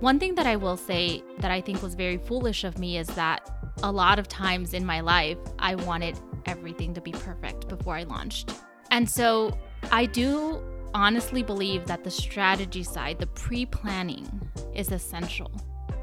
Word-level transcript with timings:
One 0.00 0.18
thing 0.18 0.34
that 0.36 0.46
I 0.46 0.56
will 0.56 0.78
say 0.78 1.22
that 1.40 1.50
I 1.50 1.60
think 1.60 1.82
was 1.82 1.94
very 1.94 2.16
foolish 2.16 2.64
of 2.64 2.78
me 2.78 2.96
is 2.96 3.06
that 3.08 3.46
a 3.82 3.92
lot 3.92 4.18
of 4.18 4.28
times 4.28 4.72
in 4.72 4.82
my 4.82 5.00
life, 5.00 5.36
I 5.58 5.74
wanted 5.74 6.18
everything 6.46 6.94
to 6.94 7.02
be 7.02 7.12
perfect 7.12 7.68
before 7.68 7.96
I 7.96 8.04
launched. 8.04 8.54
And 8.90 9.08
so 9.08 9.58
I 9.92 10.06
do 10.06 10.62
honestly 10.94 11.42
believe 11.42 11.84
that 11.84 12.02
the 12.02 12.10
strategy 12.10 12.82
side, 12.82 13.18
the 13.18 13.26
pre 13.26 13.66
planning, 13.66 14.26
is 14.74 14.90
essential 14.90 15.52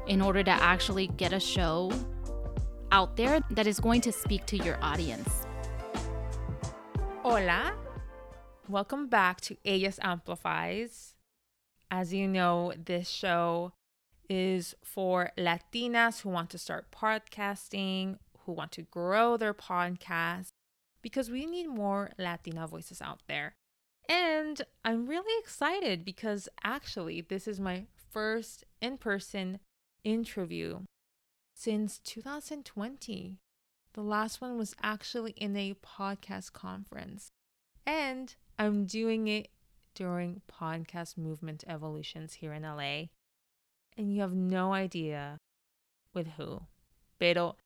in 0.06 0.22
order 0.22 0.44
to 0.44 0.52
actually 0.52 1.08
get 1.08 1.32
a 1.32 1.40
show 1.40 1.90
out 2.92 3.16
there 3.16 3.40
that 3.50 3.66
is 3.66 3.80
going 3.80 4.00
to 4.02 4.12
speak 4.12 4.46
to 4.46 4.58
your 4.58 4.78
audience. 4.80 5.44
Hola. 7.24 7.74
Welcome 8.68 9.08
back 9.08 9.40
to 9.40 9.56
Ellas 9.64 9.98
Amplifies. 10.00 11.14
As 11.90 12.14
you 12.14 12.28
know, 12.28 12.72
this 12.76 13.08
show 13.08 13.72
is 14.28 14.74
for 14.82 15.30
Latinas 15.38 16.20
who 16.20 16.28
want 16.28 16.50
to 16.50 16.58
start 16.58 16.90
podcasting, 16.90 18.18
who 18.44 18.52
want 18.52 18.72
to 18.72 18.82
grow 18.82 19.36
their 19.36 19.54
podcast, 19.54 20.48
because 21.02 21.30
we 21.30 21.46
need 21.46 21.68
more 21.68 22.10
Latina 22.18 22.66
voices 22.66 23.00
out 23.00 23.20
there. 23.28 23.54
And 24.08 24.62
I'm 24.84 25.06
really 25.06 25.42
excited 25.42 26.04
because 26.04 26.48
actually, 26.64 27.20
this 27.20 27.46
is 27.46 27.60
my 27.60 27.86
first 28.10 28.64
in 28.80 28.96
person 28.96 29.60
interview 30.04 30.80
since 31.54 31.98
2020. 31.98 33.38
The 33.94 34.00
last 34.02 34.40
one 34.40 34.56
was 34.56 34.74
actually 34.82 35.32
in 35.32 35.56
a 35.56 35.74
podcast 35.74 36.52
conference. 36.52 37.28
And 37.86 38.34
I'm 38.58 38.86
doing 38.86 39.28
it 39.28 39.48
during 39.94 40.42
podcast 40.50 41.18
movement 41.18 41.64
evolutions 41.66 42.34
here 42.34 42.52
in 42.52 42.62
LA. 42.62 43.06
And 43.98 44.14
you 44.14 44.20
have 44.20 44.32
no 44.32 44.72
idea 44.72 45.38
with 46.14 46.28
who. 46.36 46.62
Pero 47.18 47.56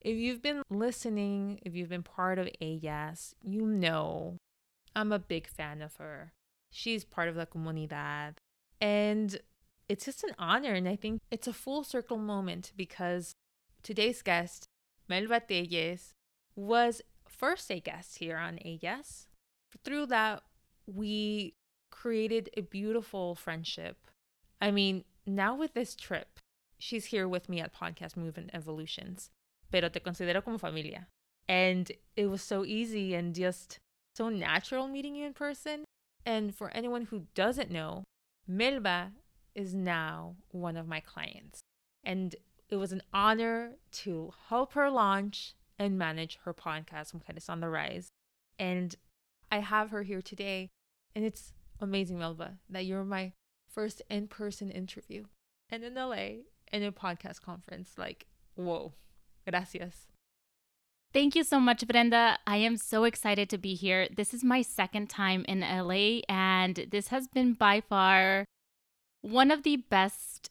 if 0.00 0.16
you've 0.16 0.42
been 0.42 0.62
listening, 0.70 1.60
if 1.62 1.74
you've 1.74 1.90
been 1.90 2.02
part 2.02 2.38
of 2.38 2.48
Ellas, 2.60 3.34
you 3.42 3.66
know 3.66 4.38
I'm 4.96 5.12
a 5.12 5.18
big 5.18 5.46
fan 5.46 5.82
of 5.82 5.96
her. 5.96 6.32
She's 6.70 7.04
part 7.04 7.28
of 7.28 7.34
the 7.34 7.46
comunidad. 7.46 8.36
And 8.80 9.38
it's 9.88 10.06
just 10.06 10.24
an 10.24 10.34
honor. 10.38 10.72
And 10.72 10.88
I 10.88 10.96
think 10.96 11.20
it's 11.30 11.46
a 11.46 11.52
full 11.52 11.84
circle 11.84 12.18
moment 12.18 12.72
because 12.76 13.34
today's 13.82 14.22
guest, 14.22 14.66
Melba 15.08 15.40
Telles, 15.40 16.14
was 16.56 17.02
first 17.28 17.70
a 17.70 17.80
guest 17.80 18.18
here 18.18 18.38
on 18.38 18.58
Ellas. 18.64 19.26
Through 19.84 20.06
that, 20.06 20.42
we 20.86 21.54
created 21.90 22.50
a 22.56 22.62
beautiful 22.62 23.34
friendship. 23.34 23.96
I 24.60 24.70
mean, 24.70 25.04
now 25.26 25.54
with 25.54 25.74
this 25.74 25.94
trip, 25.94 26.38
she's 26.78 27.06
here 27.06 27.28
with 27.28 27.48
me 27.48 27.60
at 27.60 27.74
Podcast 27.74 28.16
Movement 28.16 28.50
Evolutions, 28.52 29.30
pero 29.70 29.88
te 29.88 30.00
considero 30.00 30.44
como 30.44 30.58
familia. 30.58 31.06
And 31.48 31.90
it 32.16 32.26
was 32.26 32.42
so 32.42 32.64
easy 32.64 33.14
and 33.14 33.34
just 33.34 33.78
so 34.14 34.28
natural 34.28 34.88
meeting 34.88 35.14
you 35.14 35.26
in 35.26 35.32
person. 35.32 35.84
And 36.24 36.54
for 36.54 36.70
anyone 36.70 37.06
who 37.06 37.26
doesn't 37.34 37.70
know, 37.70 38.04
Melba 38.46 39.12
is 39.54 39.74
now 39.74 40.36
one 40.50 40.76
of 40.76 40.86
my 40.86 41.00
clients. 41.00 41.60
And 42.04 42.34
it 42.68 42.76
was 42.76 42.92
an 42.92 43.02
honor 43.12 43.72
to 43.92 44.32
help 44.48 44.72
her 44.74 44.90
launch 44.90 45.54
and 45.78 45.98
manage 45.98 46.38
her 46.44 46.54
podcast, 46.54 47.12
Mujeres 47.12 47.48
on 47.48 47.60
the 47.60 47.68
Rise. 47.68 48.08
And 48.58 48.94
I 49.50 49.58
have 49.58 49.90
her 49.90 50.02
here 50.02 50.22
today. 50.22 50.70
And 51.14 51.24
it's 51.24 51.52
amazing, 51.80 52.18
Melba, 52.18 52.58
that 52.70 52.86
you're 52.86 53.04
my 53.04 53.32
first 53.72 54.02
in 54.10 54.28
person 54.28 54.70
interview 54.70 55.24
and 55.70 55.82
in 55.84 55.94
LA 55.94 56.44
in 56.72 56.82
a 56.82 56.92
podcast 56.92 57.42
conference. 57.42 57.92
Like, 57.96 58.26
whoa, 58.54 58.92
gracias. 59.48 60.06
Thank 61.12 61.34
you 61.34 61.44
so 61.44 61.60
much, 61.60 61.86
Brenda. 61.86 62.38
I 62.46 62.56
am 62.56 62.78
so 62.78 63.04
excited 63.04 63.50
to 63.50 63.58
be 63.58 63.74
here. 63.74 64.08
This 64.14 64.32
is 64.32 64.42
my 64.42 64.62
second 64.62 65.10
time 65.10 65.44
in 65.46 65.60
LA, 65.60 66.20
and 66.26 66.86
this 66.90 67.08
has 67.08 67.28
been 67.28 67.52
by 67.52 67.82
far 67.82 68.46
one 69.20 69.50
of 69.50 69.62
the 69.62 69.76
best 69.76 70.50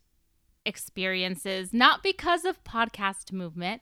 experiences, 0.63 1.73
not 1.73 2.03
because 2.03 2.45
of 2.45 2.63
podcast 2.63 3.31
movement, 3.31 3.81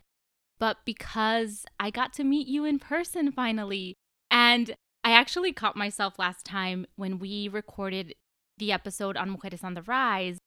but 0.58 0.78
because 0.85 1.66
I 1.80 1.90
got 1.90 2.14
to 2.14 2.24
meet 2.24 2.47
you 2.47 2.64
in 2.64 2.80
person 2.80 3.31
finally. 3.34 3.96
And 4.31 4.75
I 5.03 5.12
actually 5.12 5.52
caught 5.52 5.75
myself 5.75 6.18
last 6.18 6.46
time 6.46 6.85
when 6.96 7.19
we 7.19 7.50
recorded 7.50 8.16
the 8.59 8.72
episode 8.72 9.18
on 9.18 9.36
Mujeres 9.36 9.64
on 9.64 9.74
the 9.74 9.81
Rise. 9.81 10.38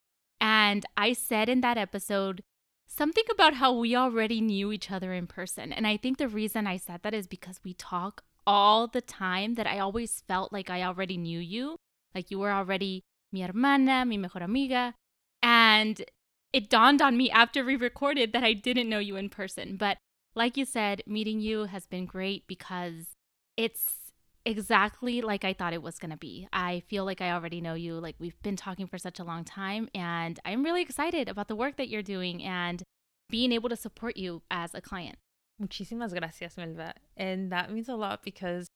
And 0.40 0.84
I 0.96 1.12
said 1.12 1.48
in 1.48 1.60
that 1.62 1.78
episode 1.78 2.42
something 2.86 3.24
about 3.30 3.54
how 3.54 3.72
we 3.72 3.96
already 3.96 4.40
knew 4.40 4.70
each 4.70 4.90
other 4.90 5.12
in 5.12 5.26
person. 5.26 5.72
And 5.72 5.86
I 5.86 5.96
think 5.96 6.18
the 6.18 6.28
reason 6.28 6.66
I 6.66 6.76
said 6.76 7.00
that 7.02 7.14
is 7.14 7.26
because 7.26 7.60
we 7.64 7.74
talk 7.74 8.22
all 8.46 8.86
the 8.86 9.00
time 9.00 9.54
that 9.54 9.66
I 9.66 9.78
always 9.78 10.22
felt 10.26 10.52
like 10.52 10.68
I 10.68 10.82
already 10.82 11.16
knew 11.16 11.38
you. 11.38 11.76
Like 12.14 12.30
you 12.30 12.38
were 12.38 12.52
already 12.52 13.02
mi 13.32 13.40
hermana, 13.40 14.04
mi 14.04 14.18
mejor 14.18 14.42
amiga. 14.42 14.94
And 15.42 16.04
it 16.52 16.68
dawned 16.68 17.00
on 17.00 17.16
me 17.16 17.30
after 17.30 17.64
we 17.64 17.76
recorded 17.76 18.32
that 18.32 18.44
I 18.44 18.52
didn't 18.52 18.88
know 18.88 18.98
you 18.98 19.16
in 19.16 19.30
person. 19.30 19.76
But 19.76 19.96
like 20.34 20.56
you 20.56 20.64
said, 20.64 21.02
meeting 21.06 21.40
you 21.40 21.64
has 21.64 21.86
been 21.86 22.06
great 22.06 22.46
because 22.46 23.16
it's 23.56 24.01
exactly 24.44 25.20
like 25.22 25.44
I 25.44 25.52
thought 25.52 25.72
it 25.72 25.82
was 25.82 25.98
going 25.98 26.10
to 26.10 26.16
be. 26.16 26.48
I 26.52 26.82
feel 26.88 27.04
like 27.04 27.20
I 27.20 27.30
already 27.30 27.60
know 27.60 27.74
you. 27.74 27.94
Like 27.94 28.16
we've 28.18 28.40
been 28.42 28.56
talking 28.56 28.86
for 28.86 28.98
such 28.98 29.18
a 29.18 29.24
long 29.24 29.44
time, 29.44 29.88
and 29.94 30.38
I'm 30.44 30.64
really 30.64 30.82
excited 30.82 31.28
about 31.28 31.48
the 31.48 31.56
work 31.56 31.76
that 31.76 31.88
you're 31.88 32.02
doing 32.02 32.42
and 32.42 32.82
being 33.30 33.52
able 33.52 33.68
to 33.68 33.76
support 33.76 34.16
you 34.16 34.42
as 34.50 34.74
a 34.74 34.80
client. 34.80 35.16
Muchísimas 35.62 36.12
gracias, 36.12 36.56
Melba. 36.56 36.94
And 37.16 37.52
that 37.52 37.72
means 37.72 37.88
a 37.88 37.94
lot 37.94 38.22
because, 38.22 38.68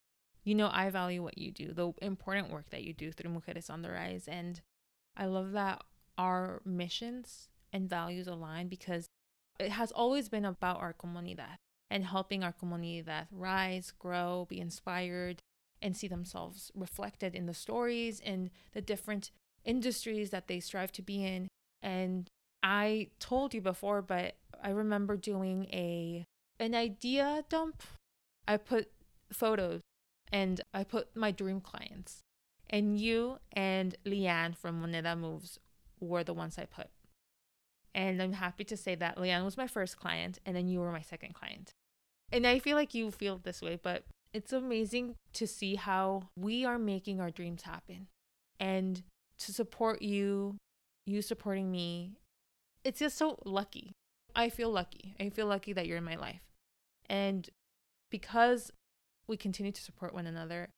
you 0.45 0.55
know, 0.55 0.71
I 0.73 0.91
value 0.91 1.23
what 1.23 1.39
you 1.39 1.51
do, 1.51 1.73
the 1.73 1.93
important 2.01 2.51
work 2.51 2.71
that 2.71 2.85
you 2.85 2.93
do 2.93 3.13
through 3.13 3.31
Mujeres 3.31 3.71
on 3.71 3.83
the 3.83 3.91
Rise. 3.91 4.29
And 4.29 4.61
I 5.17 5.27
love 5.27 5.53
that 5.53 5.83
our 6.17 6.63
missions 6.65 7.49
and 7.73 7.89
values 7.89 8.27
align 8.27 8.69
because 8.69 9.07
it 9.59 9.71
has 9.71 9.91
always 9.93 10.29
been 10.29 10.45
about 10.45 10.81
our 10.81 10.95
comunidad 10.95 11.57
and 11.91 12.05
helping 12.05 12.43
our 12.43 12.53
comunidad 12.53 13.27
rise, 13.31 13.93
grow, 13.99 14.47
be 14.49 14.61
inspired, 14.61 15.43
and 15.83 15.97
see 15.97 16.09
themselves 16.09 16.71
reflected 16.75 17.35
in 17.35 17.47
the 17.47 17.55
stories 17.55 18.21
and 18.25 18.51
the 18.73 18.81
different 18.81 19.31
industries 19.65 20.31
that 20.31 20.49
they 20.49 20.61
strive 20.61 20.93
to 20.93 21.03
be 21.03 21.25
in. 21.25 21.49
And 21.83 22.29
I 22.63 23.09
told 23.21 23.55
you 23.55 23.61
before, 23.61 24.03
but 24.03 24.37
I 24.63 24.71
remember 24.71 25.17
doing 25.17 25.67
a 25.73 26.25
an 26.59 26.75
idea 26.75 27.45
dump. 27.49 27.83
I 28.49 28.57
put 28.57 28.91
photos 29.33 29.81
and 30.33 30.61
I 30.73 30.85
put 30.85 31.15
my 31.15 31.31
dream 31.31 31.61
clients. 31.61 32.21
And 32.69 32.99
you 32.99 33.39
and 33.53 33.95
Leanne 34.05 34.57
from 34.57 34.83
Moneda 34.83 35.17
Moves 35.17 35.59
were 36.01 36.25
the 36.25 36.35
ones 36.35 36.59
I 36.59 36.65
put. 36.65 36.89
And 37.95 38.21
I'm 38.21 38.35
happy 38.35 38.65
to 38.65 38.77
say 38.77 38.95
that 38.97 39.17
Leanne 39.17 39.45
was 39.45 39.57
my 39.57 39.67
first 39.67 39.99
client 39.99 40.39
and 40.45 40.57
then 40.57 40.69
you 40.69 40.81
were 40.81 40.93
my 40.93 41.03
second 41.03 41.35
client. 41.35 41.73
And 42.33 42.47
I 42.47 42.59
feel 42.59 42.77
like 42.77 42.95
you 42.95 43.11
feel 43.11 43.39
this 43.39 43.63
way, 43.63 43.79
but 43.81 44.05
it's 44.33 44.53
amazing 44.53 45.15
to 45.35 45.47
see 45.47 45.77
how 45.77 46.29
we 46.37 46.65
are 46.65 46.79
making 46.79 47.21
our 47.21 47.31
dreams 47.31 47.63
happen 47.63 48.09
and 48.61 49.03
to 49.39 49.53
support 49.53 50.03
you, 50.03 50.57
you 51.07 51.23
supporting 51.23 51.71
me. 51.71 52.13
It's 52.85 52.99
just 52.99 53.17
so 53.17 53.39
lucky. 53.45 53.93
I 54.35 54.49
feel 54.49 54.71
lucky. 54.71 55.15
I 55.19 55.31
feel 55.31 55.47
lucky 55.47 55.73
that 55.73 55.87
you're 55.87 55.99
in 55.99 56.05
my 56.05 56.17
life. 56.17 56.43
And 57.09 57.49
because 58.11 58.71
we 59.27 59.37
continue 59.37 59.73
to 59.73 59.83
support 59.83 60.15
one 60.15 60.27
another, 60.27 60.69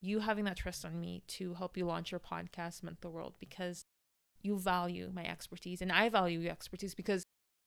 you 0.00 0.20
having 0.20 0.44
that 0.44 0.56
trust 0.56 0.84
on 0.84 1.00
me 1.00 1.22
to 1.26 1.54
help 1.54 1.76
you 1.76 1.84
launch 1.84 2.12
your 2.12 2.20
podcast 2.20 2.82
meant 2.82 3.00
the 3.00 3.10
world 3.10 3.34
because 3.40 3.84
you 4.42 4.58
value 4.58 5.10
my 5.12 5.24
expertise 5.24 5.82
and 5.82 5.90
I 5.90 6.08
value 6.08 6.38
your 6.38 6.52
expertise 6.52 6.94
because 6.94 7.24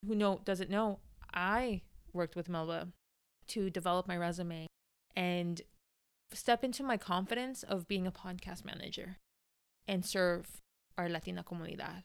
who 0.08 0.16
know 0.16 0.40
doesn't 0.46 0.70
know 0.70 1.00
I 1.34 1.82
worked 2.14 2.36
with 2.36 2.48
Melba 2.48 2.88
to 3.48 3.70
develop 3.70 4.08
my 4.08 4.16
resume 4.16 4.68
and 5.16 5.62
step 6.34 6.64
into 6.64 6.84
my 6.84 6.98
confidence 6.98 7.64
of 7.64 7.88
being 7.88 8.08
a 8.08 8.12
podcast 8.12 8.64
manager 8.64 9.18
and 9.88 10.06
serve 10.06 10.62
our 10.98 11.10
Latina 11.10 11.44
comunidad. 11.44 12.04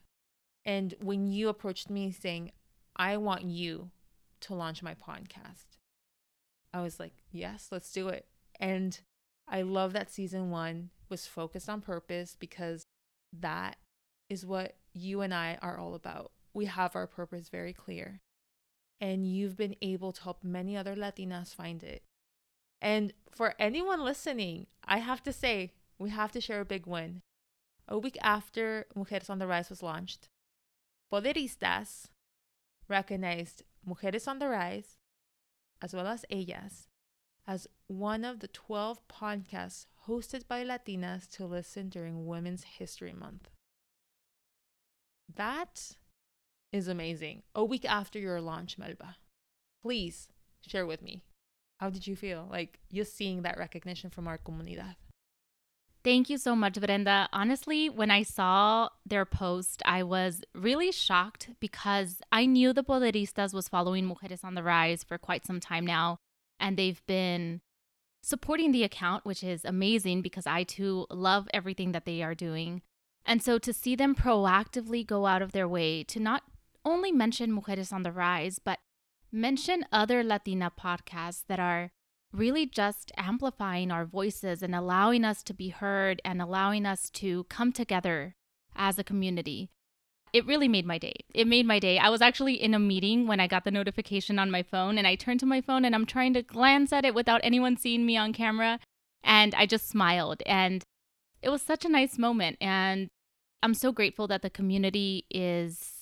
And 0.65 0.95
when 1.01 1.27
you 1.27 1.49
approached 1.49 1.89
me 1.89 2.11
saying, 2.11 2.51
I 2.95 3.17
want 3.17 3.43
you 3.43 3.91
to 4.41 4.53
launch 4.53 4.83
my 4.83 4.95
podcast, 4.95 5.77
I 6.73 6.81
was 6.81 6.99
like, 6.99 7.13
yes, 7.31 7.69
let's 7.71 7.91
do 7.91 8.09
it. 8.09 8.25
And 8.59 8.99
I 9.47 9.61
love 9.61 9.93
that 9.93 10.11
season 10.11 10.51
one 10.51 10.89
was 11.09 11.25
focused 11.25 11.69
on 11.69 11.79
purpose 11.81 12.35
because 12.37 12.83
that 13.31 13.77
is 14.29 14.45
what 14.45 14.75
you 14.93 15.21
and 15.21 15.33
I 15.33 15.57
are 15.61 15.77
all 15.77 15.95
about. 15.95 16.31
We 16.53 16.65
have 16.65 16.95
our 16.95 17.07
purpose 17.07 17.49
very 17.49 17.71
clear. 17.71 18.19
And 18.99 19.25
you've 19.25 19.55
been 19.55 19.75
able 19.81 20.11
to 20.11 20.23
help 20.23 20.43
many 20.43 20.75
other 20.75 20.95
Latinas 20.95 21.53
find 21.53 21.83
it. 21.83 22.03
And 22.81 23.13
for 23.31 23.53
anyone 23.59 24.03
listening, 24.03 24.67
I 24.85 24.99
have 24.99 25.23
to 25.23 25.33
say, 25.33 25.73
we 25.99 26.09
have 26.09 26.31
to 26.33 26.41
share 26.41 26.61
a 26.61 26.65
big 26.65 26.85
win. 26.85 27.21
A 27.87 27.97
week 27.97 28.17
after 28.21 28.85
Mujeres 28.95 29.29
on 29.29 29.39
the 29.39 29.47
Rise 29.47 29.69
was 29.69 29.81
launched, 29.81 30.27
Poderistas 31.11 32.07
recognized 32.87 33.63
Mujeres 33.87 34.27
on 34.27 34.39
the 34.39 34.49
Rise, 34.49 34.97
as 35.81 35.93
well 35.93 36.07
as 36.07 36.25
Ellas, 36.29 36.87
as 37.47 37.67
one 37.87 38.25
of 38.25 38.39
the 38.39 38.47
12 38.49 38.99
podcasts 39.07 39.85
hosted 40.07 40.47
by 40.47 40.63
Latinas 40.63 41.29
to 41.31 41.45
listen 41.45 41.89
during 41.89 42.25
Women's 42.27 42.63
History 42.63 43.13
Month. 43.13 43.49
That 45.33 45.95
is 46.71 46.87
amazing. 46.87 47.43
A 47.55 47.63
week 47.63 47.85
after 47.85 48.19
your 48.19 48.41
launch, 48.41 48.77
Melba. 48.77 49.17
Please 49.83 50.29
share 50.65 50.85
with 50.85 51.01
me. 51.01 51.23
How 51.77 51.89
did 51.89 52.07
you 52.07 52.15
feel? 52.15 52.47
Like 52.49 52.79
just 52.91 53.15
seeing 53.15 53.43
that 53.43 53.57
recognition 53.57 54.09
from 54.09 54.27
our 54.27 54.37
comunidad. 54.37 54.95
Thank 56.03 56.29
you 56.29 56.37
so 56.37 56.55
much, 56.55 56.79
Brenda. 56.79 57.27
Honestly, 57.33 57.89
when 57.89 58.09
I 58.11 58.23
saw 58.23 58.89
their 59.05 59.25
post, 59.25 59.81
I 59.85 60.03
was 60.03 60.41
really 60.55 60.91
shocked 60.91 61.49
because 61.59 62.21
I 62.31 62.45
knew 62.45 62.71
the 62.71 62.83
Poderistas 62.83 63.53
was 63.53 63.67
following 63.67 64.07
Mujeres 64.07 64.43
on 64.43 64.55
the 64.55 64.63
Rise 64.63 65.03
for 65.03 65.17
quite 65.17 65.45
some 65.45 65.59
time 65.59 65.85
now. 65.85 66.19
And 66.59 66.77
they've 66.77 67.05
been 67.07 67.61
supporting 68.23 68.71
the 68.71 68.83
account, 68.83 69.25
which 69.25 69.43
is 69.43 69.65
amazing 69.65 70.21
because 70.21 70.47
I 70.47 70.63
too 70.63 71.07
love 71.09 71.47
everything 71.53 71.91
that 71.91 72.05
they 72.05 72.23
are 72.23 72.35
doing. 72.35 72.83
And 73.25 73.43
so 73.43 73.59
to 73.59 73.73
see 73.73 73.95
them 73.95 74.15
proactively 74.15 75.05
go 75.05 75.25
out 75.25 75.41
of 75.41 75.51
their 75.51 75.67
way 75.67 76.03
to 76.05 76.19
not 76.19 76.43
only 76.85 77.11
mention 77.11 77.51
Mujeres 77.51 77.91
on 77.91 78.03
the 78.03 78.13
Rise, 78.13 78.59
but 78.63 78.79
mention 79.31 79.85
other 79.91 80.23
Latina 80.23 80.71
podcasts 80.71 81.43
that 81.47 81.59
are 81.59 81.91
really 82.33 82.65
just 82.65 83.11
amplifying 83.17 83.91
our 83.91 84.05
voices 84.05 84.61
and 84.61 84.75
allowing 84.75 85.23
us 85.23 85.41
to 85.43 85.53
be 85.53 85.69
heard 85.69 86.21
and 86.25 86.41
allowing 86.41 86.85
us 86.85 87.09
to 87.09 87.45
come 87.45 87.71
together 87.71 88.35
as 88.75 88.99
a 88.99 89.03
community. 89.03 89.69
It 90.33 90.45
really 90.45 90.67
made 90.67 90.85
my 90.85 90.97
day. 90.97 91.15
It 91.33 91.47
made 91.47 91.65
my 91.65 91.79
day. 91.79 91.97
I 91.97 92.09
was 92.09 92.21
actually 92.21 92.61
in 92.61 92.73
a 92.73 92.79
meeting 92.79 93.27
when 93.27 93.39
I 93.39 93.47
got 93.47 93.63
the 93.63 93.71
notification 93.71 94.37
on 94.37 94.51
my 94.51 94.61
phone, 94.61 94.97
and 94.97 95.07
I 95.07 95.15
turned 95.15 95.39
to 95.39 95.45
my 95.45 95.61
phone 95.61 95.85
and 95.85 95.95
I'm 95.95 96.05
trying 96.05 96.33
to 96.33 96.41
glance 96.41 96.91
at 96.91 97.05
it 97.05 97.15
without 97.15 97.41
anyone 97.43 97.77
seeing 97.77 98.05
me 98.05 98.17
on 98.17 98.33
camera. 98.33 98.79
And 99.23 99.55
I 99.55 99.65
just 99.65 99.87
smiled. 99.87 100.43
And 100.45 100.83
it 101.41 101.49
was 101.49 101.61
such 101.61 101.85
a 101.85 101.89
nice 101.89 102.17
moment. 102.17 102.57
And 102.59 103.07
I'm 103.63 103.73
so 103.73 103.91
grateful 103.91 104.27
that 104.27 104.41
the 104.41 104.49
community 104.49 105.25
is 105.31 105.96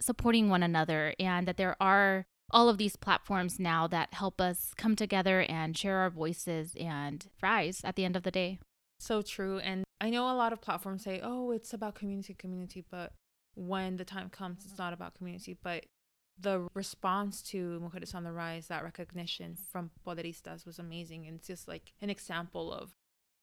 supporting 0.00 0.48
one 0.48 0.62
another 0.62 1.14
and 1.18 1.46
that 1.46 1.56
there 1.56 1.76
are 1.80 2.26
all 2.50 2.68
of 2.68 2.78
these 2.78 2.96
platforms 2.96 3.58
now 3.58 3.86
that 3.86 4.14
help 4.14 4.40
us 4.40 4.72
come 4.76 4.96
together 4.96 5.42
and 5.48 5.76
share 5.76 5.98
our 5.98 6.10
voices 6.10 6.74
and 6.78 7.26
rise 7.42 7.82
at 7.84 7.96
the 7.96 8.04
end 8.04 8.16
of 8.16 8.22
the 8.22 8.30
day. 8.30 8.58
So 9.00 9.22
true. 9.22 9.58
And 9.58 9.84
I 10.00 10.10
know 10.10 10.30
a 10.30 10.34
lot 10.34 10.52
of 10.52 10.60
platforms 10.60 11.04
say, 11.04 11.20
oh, 11.22 11.50
it's 11.50 11.72
about 11.72 11.94
community, 11.94 12.34
community, 12.34 12.84
but 12.90 13.12
when 13.54 13.96
the 13.96 14.04
time 14.04 14.30
comes, 14.30 14.64
it's 14.64 14.78
not 14.78 14.92
about 14.92 15.14
community. 15.14 15.56
But 15.62 15.84
the 16.40 16.68
response 16.74 17.42
to 17.42 17.80
Mujeres 17.80 18.14
on 18.14 18.24
the 18.24 18.32
Rise, 18.32 18.68
that 18.68 18.84
recognition 18.84 19.56
from 19.70 19.90
Poderistas 20.06 20.64
was 20.64 20.78
amazing. 20.78 21.26
And 21.26 21.38
it's 21.38 21.48
just 21.48 21.68
like 21.68 21.92
an 22.00 22.10
example 22.10 22.72
of 22.72 22.92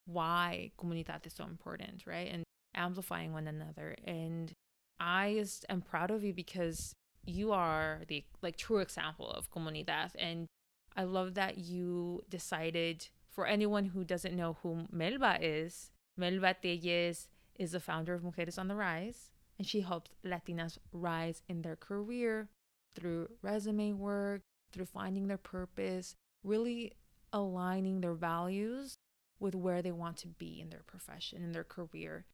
why 0.06 0.72
comunidad 0.80 1.26
is 1.28 1.34
so 1.34 1.44
important, 1.44 2.04
right? 2.08 2.30
And 2.32 2.44
amplifying 2.74 3.34
one 3.34 3.48
another. 3.48 3.96
And 4.04 4.54
I 5.00 5.36
just 5.38 5.66
am 5.70 5.82
proud 5.82 6.12
of 6.12 6.24
you 6.24 6.34
because 6.34 6.94
you 7.26 7.52
are 7.52 8.02
the 8.08 8.24
like 8.42 8.56
true 8.58 8.80
example 8.80 9.30
of 9.30 9.52
comunidad 9.52 10.12
and 10.18 10.48
I 10.96 11.04
love 11.04 11.34
that 11.34 11.58
you 11.58 12.24
decided 12.30 13.08
for 13.32 13.46
anyone 13.46 13.86
who 13.86 14.04
doesn't 14.04 14.36
know 14.36 14.58
who 14.64 14.86
Melba 14.92 15.38
is, 15.42 15.92
Melba 16.18 16.56
Telles 16.62 17.28
is 17.56 17.72
the 17.72 17.80
founder 17.80 18.14
of 18.14 18.22
Mujeres 18.22 18.58
on 18.58 18.68
the 18.68 18.76
Rise 18.76 19.32
and 19.58 19.68
she 19.68 19.82
helps 19.82 20.12
Latinas 20.24 20.78
rise 20.92 21.42
in 21.48 21.62
their 21.62 21.76
career 21.76 22.50
through 22.96 23.30
resume 23.42 23.94
work, 23.94 24.42
through 24.72 24.86
finding 24.86 25.28
their 25.28 25.38
purpose, 25.38 26.16
really 26.44 26.94
aligning 27.34 28.02
their 28.02 28.14
values 28.14 28.96
with 29.40 29.56
where 29.56 29.82
they 29.82 29.92
want 29.92 30.18
to 30.18 30.28
be 30.28 30.60
in 30.62 30.70
their 30.70 30.84
profession, 30.86 31.44
in 31.44 31.52
their 31.52 31.64
career. 31.64 32.26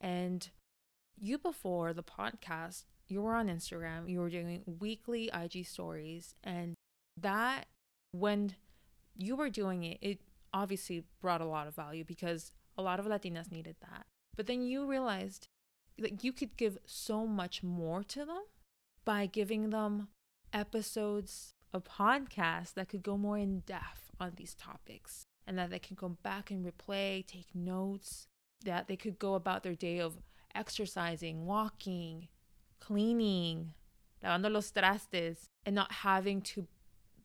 And 0.00 0.48
you 1.18 1.38
before 1.38 1.92
the 1.92 2.02
podcast, 2.02 2.84
you 3.08 3.22
were 3.22 3.34
on 3.34 3.48
Instagram, 3.48 4.08
you 4.08 4.20
were 4.20 4.30
doing 4.30 4.62
weekly 4.66 5.30
IG 5.32 5.66
stories, 5.66 6.34
and 6.44 6.74
that 7.20 7.66
when 8.12 8.54
you 9.16 9.36
were 9.36 9.50
doing 9.50 9.82
it, 9.84 9.98
it 10.00 10.20
obviously 10.52 11.04
brought 11.20 11.40
a 11.40 11.46
lot 11.46 11.66
of 11.66 11.74
value 11.74 12.04
because 12.04 12.52
a 12.76 12.82
lot 12.82 12.98
of 12.98 13.06
Latinas 13.06 13.52
needed 13.52 13.76
that. 13.80 14.06
But 14.36 14.46
then 14.46 14.62
you 14.62 14.86
realized 14.86 15.48
that 15.98 16.24
you 16.24 16.32
could 16.32 16.56
give 16.56 16.78
so 16.86 17.26
much 17.26 17.62
more 17.62 18.02
to 18.04 18.24
them 18.24 18.44
by 19.04 19.26
giving 19.26 19.70
them 19.70 20.08
episodes 20.52 21.54
of 21.72 21.84
podcasts 21.84 22.74
that 22.74 22.88
could 22.88 23.02
go 23.02 23.16
more 23.16 23.38
in 23.38 23.60
depth 23.60 24.10
on 24.18 24.32
these 24.36 24.54
topics 24.54 25.26
and 25.46 25.58
that 25.58 25.70
they 25.70 25.78
can 25.78 25.96
go 25.96 26.16
back 26.22 26.50
and 26.50 26.64
replay, 26.64 27.26
take 27.26 27.54
notes, 27.54 28.26
that 28.64 28.88
they 28.88 28.96
could 28.96 29.18
go 29.18 29.34
about 29.34 29.62
their 29.62 29.74
day 29.74 29.98
of 29.98 30.18
exercising, 30.54 31.46
walking, 31.46 32.28
cleaning, 32.80 33.74
lavando 34.22 34.50
los 34.50 34.70
trastes, 34.70 35.46
and 35.64 35.74
not 35.74 35.92
having 35.92 36.40
to 36.42 36.66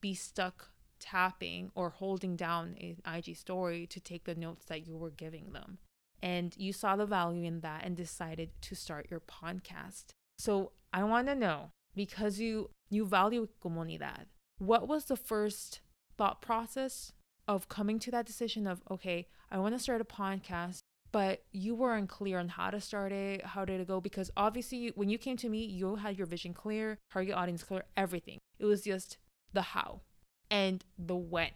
be 0.01 0.13
stuck 0.13 0.71
tapping 0.99 1.71
or 1.75 1.89
holding 1.89 2.35
down 2.35 2.75
an 2.79 2.97
IG 3.05 3.35
story 3.35 3.85
to 3.87 3.99
take 3.99 4.23
the 4.23 4.35
notes 4.35 4.65
that 4.65 4.87
you 4.87 4.95
were 4.95 5.11
giving 5.11 5.51
them. 5.51 5.77
And 6.21 6.55
you 6.57 6.73
saw 6.73 6.95
the 6.95 7.05
value 7.05 7.45
in 7.45 7.59
that 7.61 7.83
and 7.85 7.95
decided 7.95 8.49
to 8.61 8.75
start 8.75 9.07
your 9.11 9.19
podcast. 9.19 10.05
So 10.37 10.71
I 10.93 11.03
want 11.03 11.27
to 11.27 11.35
know 11.35 11.71
because 11.95 12.39
you 12.39 12.69
you 12.89 13.05
value 13.05 13.47
comunidad. 13.63 14.25
What 14.57 14.87
was 14.87 15.05
the 15.05 15.17
first 15.17 15.81
thought 16.17 16.41
process 16.41 17.13
of 17.47 17.69
coming 17.69 17.99
to 17.99 18.11
that 18.11 18.25
decision 18.25 18.65
of 18.65 18.81
okay, 18.89 19.27
I 19.51 19.59
want 19.59 19.75
to 19.75 19.79
start 19.79 20.01
a 20.01 20.05
podcast 20.05 20.79
but 21.15 21.45
you 21.53 21.73
weren't 21.75 22.09
clear 22.09 22.39
on 22.39 22.49
how 22.49 22.69
to 22.69 22.81
start 22.81 23.13
it, 23.13 23.45
how 23.45 23.63
did 23.63 23.79
it 23.79 23.87
go? 23.87 24.01
Because 24.01 24.29
obviously, 24.35 24.91
when 24.95 25.07
you 25.07 25.17
came 25.17 25.37
to 25.37 25.47
me, 25.47 25.63
you 25.63 25.95
had 25.95 26.17
your 26.17 26.27
vision 26.27 26.53
clear, 26.53 26.97
target 27.09 27.33
audience 27.33 27.63
clear, 27.63 27.85
everything. 27.95 28.37
It 28.59 28.65
was 28.65 28.81
just 28.81 29.17
the 29.53 29.61
how 29.61 30.01
and 30.51 30.83
the 30.97 31.15
when 31.15 31.51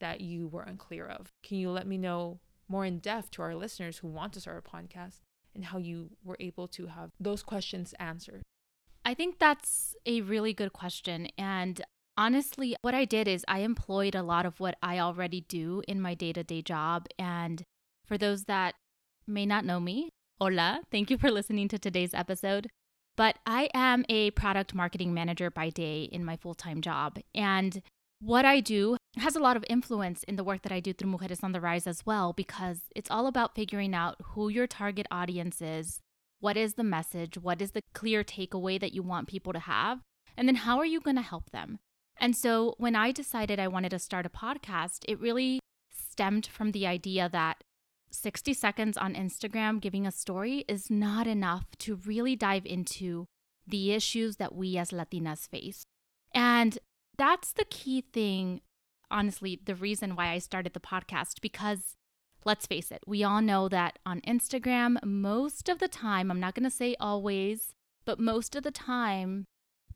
that 0.00 0.20
you 0.20 0.48
were 0.48 0.62
unclear 0.62 1.06
of. 1.06 1.28
Can 1.44 1.58
you 1.58 1.70
let 1.70 1.86
me 1.86 1.96
know 1.96 2.40
more 2.66 2.84
in 2.84 2.98
depth 2.98 3.30
to 3.32 3.42
our 3.42 3.54
listeners 3.54 3.98
who 3.98 4.08
want 4.08 4.32
to 4.32 4.40
start 4.40 4.64
a 4.66 4.68
podcast 4.68 5.20
and 5.54 5.66
how 5.66 5.78
you 5.78 6.10
were 6.24 6.36
able 6.40 6.66
to 6.66 6.88
have 6.88 7.12
those 7.20 7.44
questions 7.44 7.94
answered? 8.00 8.42
I 9.04 9.14
think 9.14 9.38
that's 9.38 9.94
a 10.04 10.22
really 10.22 10.52
good 10.52 10.72
question. 10.72 11.28
And 11.38 11.80
honestly, 12.16 12.74
what 12.82 12.96
I 12.96 13.04
did 13.04 13.28
is 13.28 13.44
I 13.46 13.60
employed 13.60 14.16
a 14.16 14.24
lot 14.24 14.44
of 14.44 14.58
what 14.58 14.76
I 14.82 14.98
already 14.98 15.42
do 15.42 15.84
in 15.86 16.00
my 16.00 16.14
day 16.14 16.32
to 16.32 16.42
day 16.42 16.62
job. 16.62 17.06
And 17.16 17.62
for 18.04 18.18
those 18.18 18.46
that 18.46 18.74
may 19.26 19.46
not 19.46 19.64
know 19.64 19.80
me, 19.80 20.10
hola, 20.40 20.82
thank 20.90 21.10
you 21.10 21.18
for 21.18 21.30
listening 21.30 21.68
to 21.68 21.78
today's 21.78 22.14
episode. 22.14 22.68
But 23.16 23.38
I 23.46 23.68
am 23.74 24.04
a 24.08 24.32
product 24.32 24.74
marketing 24.74 25.14
manager 25.14 25.50
by 25.50 25.70
day 25.70 26.02
in 26.02 26.24
my 26.24 26.36
full 26.36 26.54
time 26.54 26.80
job. 26.80 27.18
And 27.34 27.80
what 28.20 28.44
I 28.44 28.60
do 28.60 28.96
has 29.18 29.36
a 29.36 29.40
lot 29.40 29.56
of 29.56 29.64
influence 29.68 30.24
in 30.24 30.36
the 30.36 30.44
work 30.44 30.62
that 30.62 30.72
I 30.72 30.80
do 30.80 30.92
through 30.92 31.10
Mujeres 31.10 31.44
on 31.44 31.52
the 31.52 31.60
Rise 31.60 31.86
as 31.86 32.04
well, 32.04 32.32
because 32.32 32.80
it's 32.96 33.10
all 33.10 33.26
about 33.26 33.54
figuring 33.54 33.94
out 33.94 34.16
who 34.32 34.48
your 34.48 34.66
target 34.66 35.06
audience 35.10 35.60
is, 35.60 36.00
what 36.40 36.56
is 36.56 36.74
the 36.74 36.84
message, 36.84 37.38
what 37.38 37.62
is 37.62 37.72
the 37.72 37.82
clear 37.92 38.24
takeaway 38.24 38.80
that 38.80 38.94
you 38.94 39.02
want 39.02 39.28
people 39.28 39.52
to 39.52 39.60
have, 39.60 40.00
and 40.36 40.48
then 40.48 40.56
how 40.56 40.78
are 40.78 40.86
you 40.86 41.00
going 41.00 41.16
to 41.16 41.22
help 41.22 41.50
them. 41.50 41.78
And 42.18 42.36
so 42.36 42.74
when 42.78 42.96
I 42.96 43.12
decided 43.12 43.60
I 43.60 43.68
wanted 43.68 43.90
to 43.90 43.98
start 43.98 44.26
a 44.26 44.30
podcast, 44.30 45.04
it 45.06 45.20
really 45.20 45.60
stemmed 45.90 46.46
from 46.46 46.72
the 46.72 46.86
idea 46.86 47.28
that 47.30 47.62
60 48.14 48.54
seconds 48.54 48.96
on 48.96 49.14
Instagram 49.14 49.80
giving 49.80 50.06
a 50.06 50.12
story 50.12 50.64
is 50.68 50.90
not 50.90 51.26
enough 51.26 51.76
to 51.78 51.96
really 51.96 52.36
dive 52.36 52.64
into 52.64 53.26
the 53.66 53.92
issues 53.92 54.36
that 54.36 54.54
we 54.54 54.76
as 54.78 54.90
Latinas 54.90 55.48
face. 55.48 55.84
And 56.34 56.78
that's 57.16 57.52
the 57.52 57.64
key 57.64 58.02
thing, 58.02 58.60
honestly, 59.10 59.60
the 59.64 59.74
reason 59.74 60.16
why 60.16 60.28
I 60.28 60.38
started 60.38 60.72
the 60.72 60.80
podcast, 60.80 61.40
because 61.40 61.96
let's 62.44 62.66
face 62.66 62.90
it, 62.90 63.02
we 63.06 63.24
all 63.24 63.40
know 63.40 63.68
that 63.68 63.98
on 64.04 64.20
Instagram, 64.22 65.02
most 65.04 65.68
of 65.68 65.78
the 65.78 65.88
time, 65.88 66.30
I'm 66.30 66.40
not 66.40 66.54
going 66.54 66.64
to 66.64 66.70
say 66.70 66.96
always, 67.00 67.74
but 68.04 68.20
most 68.20 68.54
of 68.54 68.62
the 68.62 68.70
time, 68.70 69.46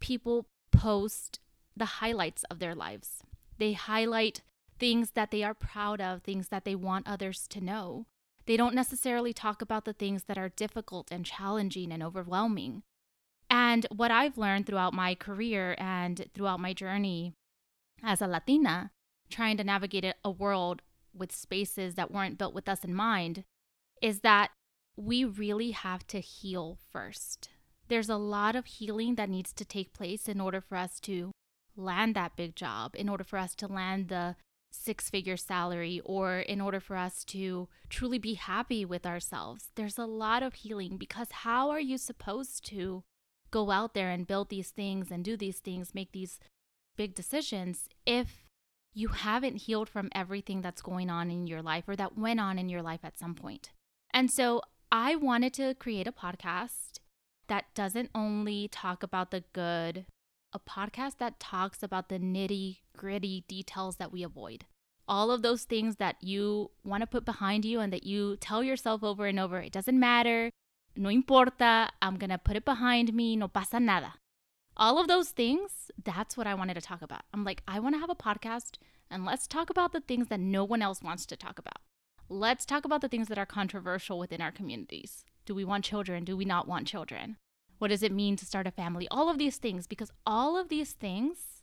people 0.01 0.47
post 0.73 1.41
the 1.77 1.85
highlights 1.85 2.45
of 2.45 2.59
their 2.59 2.75
lives. 2.75 3.23
They 3.59 3.73
highlight 3.73 4.43
things 4.79 5.11
that 5.13 5.31
they 5.31 5.43
are 5.43 5.55
proud 5.55 6.01
of, 6.01 6.23
things 6.23 6.49
that 6.49 6.65
they 6.65 6.75
want 6.75 7.09
others 7.09 7.47
to 7.49 7.61
know. 7.61 8.07
They 8.47 8.57
don't 8.57 8.75
necessarily 8.75 9.33
talk 9.33 9.61
about 9.61 9.85
the 9.85 9.93
things 9.93 10.25
that 10.25 10.39
are 10.39 10.49
difficult 10.49 11.11
and 11.11 11.25
challenging 11.25 11.93
and 11.93 12.03
overwhelming. 12.03 12.83
And 13.51 13.87
what 13.91 14.11
I've 14.11 14.39
learned 14.39 14.67
throughout 14.67 14.95
my 14.95 15.15
career 15.15 15.75
and 15.79 16.27
throughout 16.35 16.61
my 16.61 16.73
journey 16.73 17.35
as 18.03 18.23
a 18.23 18.27
Latina, 18.27 18.91
trying 19.31 19.57
to 19.57 19.65
navigate 19.65 20.15
a 20.25 20.31
world 20.31 20.83
with 21.13 21.33
spaces 21.33 21.95
that 21.95 22.11
weren't 22.11 22.39
built 22.39 22.55
with 22.55 22.69
us 22.69 22.85
in 22.85 22.95
mind, 22.95 23.45
is 24.01 24.21
that 24.21 24.51
we 24.97 25.25
really 25.25 25.73
have 25.73 26.07
to 26.07 26.21
heal 26.21 26.79
first. 26.93 27.51
there's 27.89 28.09
a 28.09 28.17
lot 28.17 28.55
of 28.55 28.67
healing 28.67 29.17
that 29.17 29.31
needs 29.31 29.53
to 29.55 29.65
take 29.65 29.93
place 29.93 30.29
in 30.29 30.41
order 30.41 30.61
for 30.61 30.77
us 30.77 31.01
to 31.01 31.33
land 31.77 32.15
that 32.15 32.37
big 32.37 32.55
job, 32.55 32.95
in 32.95 33.09
order 33.09 33.25
for 33.25 33.39
us 33.39 33.55
to 33.57 33.67
land 33.67 34.09
the 34.09 34.37
six 34.71 35.09
figure 35.11 35.37
salary, 35.37 36.01
or 36.05 36.41
in 36.41 36.61
order 36.61 36.81
for 36.81 36.97
us 36.97 37.25
to 37.25 37.69
truly 37.89 38.19
be 38.19 38.35
happy 38.35 38.85
with 38.85 39.07
ourselves. 39.07 39.71
There's 39.75 39.99
a 39.99 40.05
lot 40.05 40.43
of 40.43 40.55
healing 40.55 40.97
because 40.97 41.29
how 41.31 41.71
are 41.71 41.81
you 41.81 41.99
supposed 41.99 42.65
to 42.67 43.03
go 43.51 43.71
out 43.71 43.95
there 43.95 44.11
and 44.11 44.27
build 44.27 44.51
these 44.51 44.71
things 44.71 45.11
and 45.11 45.25
do 45.25 45.37
these 45.37 45.59
things, 45.59 45.95
make 45.95 46.13
these 46.13 46.39
big 46.97 47.15
decisions 47.15 47.89
if 48.05 48.45
you 48.95 49.09
haven't 49.09 49.63
healed 49.63 49.89
from 49.89 50.11
everything 50.13 50.61
that's 50.61 50.83
going 50.83 51.09
on 51.09 51.31
in 51.31 51.47
your 51.47 51.63
life 51.63 51.85
or 51.87 51.97
that 51.97 52.19
went 52.19 52.41
on 52.41 52.59
in 52.59 52.69
your 52.69 52.83
life 52.83 53.01
at 53.05 53.19
some 53.19 53.35
point? 53.35 53.71
And 54.13 54.31
so 54.31 54.63
I 54.91 55.15
wanted 55.15 55.55
to 55.55 55.75
create 55.75 56.07
a 56.07 56.13
podcast 56.13 56.99
that 57.49 57.67
doesn't 57.75 58.11
only 58.15 58.69
talk 58.69 59.03
about 59.03 59.31
the 59.31 59.45
good, 59.53 60.07
a 60.53 60.59
podcast 60.59 61.19
that 61.19 61.41
talks 61.41 61.83
about 61.83 62.09
the 62.09 62.19
nitty 62.19 62.79
gritty 62.97 63.45
details 63.49 63.97
that 63.97 64.13
we 64.13 64.23
avoid. 64.23 64.65
All 65.07 65.31
of 65.31 65.43
those 65.43 65.65
things 65.65 65.97
that 65.97 66.17
you 66.21 66.71
want 66.85 67.03
to 67.03 67.07
put 67.07 67.25
behind 67.25 67.65
you 67.65 67.81
and 67.81 67.93
that 67.93 68.05
you 68.05 68.37
tell 68.37 68.63
yourself 68.63 69.03
over 69.03 69.27
and 69.27 69.41
over, 69.41 69.61
it 69.61 69.73
doesn't 69.73 69.99
matter, 69.99 70.51
no 70.97 71.09
importa, 71.09 71.89
I'm 72.03 72.17
going 72.17 72.31
to 72.31 72.39
put 72.39 72.57
it 72.57 72.65
behind 72.65 73.15
me, 73.15 73.37
no 73.37 73.49
pasa 73.49 73.81
nada. 73.81 74.15
All 74.77 74.99
of 74.99 75.09
those 75.09 75.31
things, 75.31 75.91
that's 76.03 76.37
what 76.37 76.47
I 76.47 76.55
wanted 76.55 76.75
to 76.75 76.81
talk 76.81 77.03
about. 77.03 77.23
I'm 77.33 77.45
like, 77.45 77.63
I 77.67 77.81
want 77.81 77.95
to 77.95 78.01
have 78.01 78.11
a 78.11 78.15
podcast 78.15 78.77
and 79.11 79.25
let's 79.25 79.47
talk 79.47 79.71
about 79.71 79.93
the 79.93 80.01
things 80.01 80.29
that 80.29 80.41
no 80.41 80.65
one 80.65 80.83
else 80.83 81.03
wants 81.03 81.25
to 81.27 81.37
talk 81.37 81.59
about. 81.59 81.79
Let's 82.29 82.67
talk 82.67 82.85
about 82.85 83.01
the 83.01 83.09
things 83.09 83.29
that 83.29 83.39
are 83.39 83.47
controversial 83.47 84.19
within 84.19 84.41
our 84.41 84.53
communities. 84.53 85.25
Do 85.47 85.55
we 85.55 85.65
want 85.65 85.85
children? 85.85 86.25
Do 86.25 86.37
we 86.37 86.45
not 86.45 86.69
want 86.69 86.87
children? 86.87 87.39
What 87.79 87.89
does 87.89 88.03
it 88.03 88.13
mean 88.13 88.37
to 88.37 88.47
start 88.47 88.67
a 88.67 88.73
family? 88.73 89.07
All 89.11 89.29
of 89.31 89.39
these 89.39 89.57
things, 89.57 89.87
because 89.87 90.11
all 90.27 90.57
of 90.57 90.69
these 90.69 90.93
things, 90.93 91.63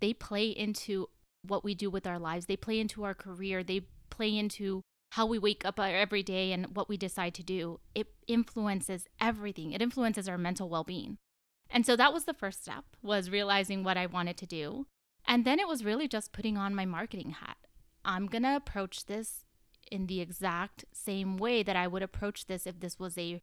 they 0.00 0.12
play 0.12 0.46
into 0.48 1.08
what 1.46 1.64
we 1.64 1.74
do 1.74 1.90
with 1.90 2.06
our 2.06 2.18
lives. 2.18 2.46
They 2.46 2.56
play 2.56 2.80
into 2.80 3.04
our 3.04 3.14
career. 3.14 3.62
They 3.62 3.82
play 4.10 4.36
into 4.36 4.82
how 5.12 5.26
we 5.26 5.38
wake 5.38 5.64
up 5.64 5.78
every 5.78 6.22
day 6.22 6.52
and 6.52 6.74
what 6.74 6.88
we 6.88 6.96
decide 6.96 7.34
to 7.34 7.42
do. 7.42 7.80
It 7.94 8.08
influences 8.26 9.06
everything. 9.20 9.72
It 9.72 9.82
influences 9.82 10.28
our 10.28 10.38
mental 10.38 10.68
well-being. 10.68 11.18
And 11.68 11.84
so 11.84 11.96
that 11.96 12.12
was 12.12 12.24
the 12.24 12.34
first 12.34 12.62
step 12.62 12.84
was 13.02 13.30
realizing 13.30 13.82
what 13.82 13.96
I 13.96 14.06
wanted 14.06 14.36
to 14.38 14.46
do. 14.46 14.86
And 15.26 15.44
then 15.44 15.58
it 15.58 15.68
was 15.68 15.84
really 15.84 16.08
just 16.08 16.32
putting 16.32 16.56
on 16.56 16.74
my 16.74 16.86
marketing 16.86 17.36
hat. 17.40 17.56
I'm 18.04 18.26
going 18.26 18.42
to 18.42 18.56
approach 18.56 19.06
this 19.06 19.44
in 19.90 20.06
the 20.06 20.20
exact 20.20 20.84
same 20.92 21.36
way 21.36 21.62
that 21.62 21.76
I 21.76 21.86
would 21.86 22.02
approach 22.02 22.46
this 22.46 22.66
if 22.66 22.80
this 22.80 22.98
was 22.98 23.18
a 23.18 23.42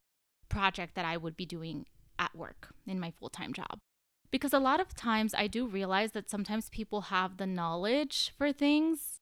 project 0.49 0.95
that 0.95 1.05
I 1.05 1.17
would 1.17 1.37
be 1.37 1.45
doing 1.45 1.85
at 2.19 2.35
work 2.35 2.73
in 2.85 2.99
my 2.99 3.11
full 3.11 3.29
time 3.29 3.53
job. 3.53 3.79
Because 4.31 4.53
a 4.53 4.59
lot 4.59 4.79
of 4.79 4.95
times 4.95 5.33
I 5.33 5.47
do 5.47 5.65
realize 5.65 6.11
that 6.11 6.29
sometimes 6.29 6.69
people 6.69 7.01
have 7.01 7.37
the 7.37 7.47
knowledge 7.47 8.31
for 8.37 8.53
things. 8.53 9.19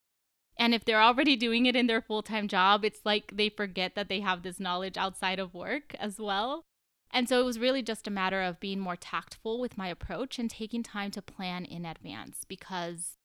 And 0.59 0.73
if 0.73 0.83
they're 0.83 1.01
already 1.01 1.37
doing 1.37 1.65
it 1.65 1.75
in 1.75 1.87
their 1.87 2.01
full 2.01 2.23
time 2.23 2.47
job, 2.47 2.83
it's 2.83 3.05
like 3.05 3.31
they 3.33 3.47
forget 3.47 3.95
that 3.95 4.09
they 4.09 4.19
have 4.19 4.43
this 4.43 4.59
knowledge 4.59 4.97
outside 4.97 5.39
of 5.39 5.53
work 5.53 5.95
as 5.95 6.19
well. 6.19 6.65
And 7.11 7.29
so 7.29 7.39
it 7.39 7.45
was 7.45 7.59
really 7.59 7.81
just 7.81 8.07
a 8.07 8.11
matter 8.11 8.41
of 8.41 8.59
being 8.59 8.79
more 8.79 8.97
tactful 8.97 9.61
with 9.61 9.77
my 9.77 9.87
approach 9.87 10.39
and 10.39 10.49
taking 10.49 10.83
time 10.83 11.11
to 11.11 11.21
plan 11.21 11.63
in 11.63 11.85
advance 11.85 12.43
because 12.45 13.17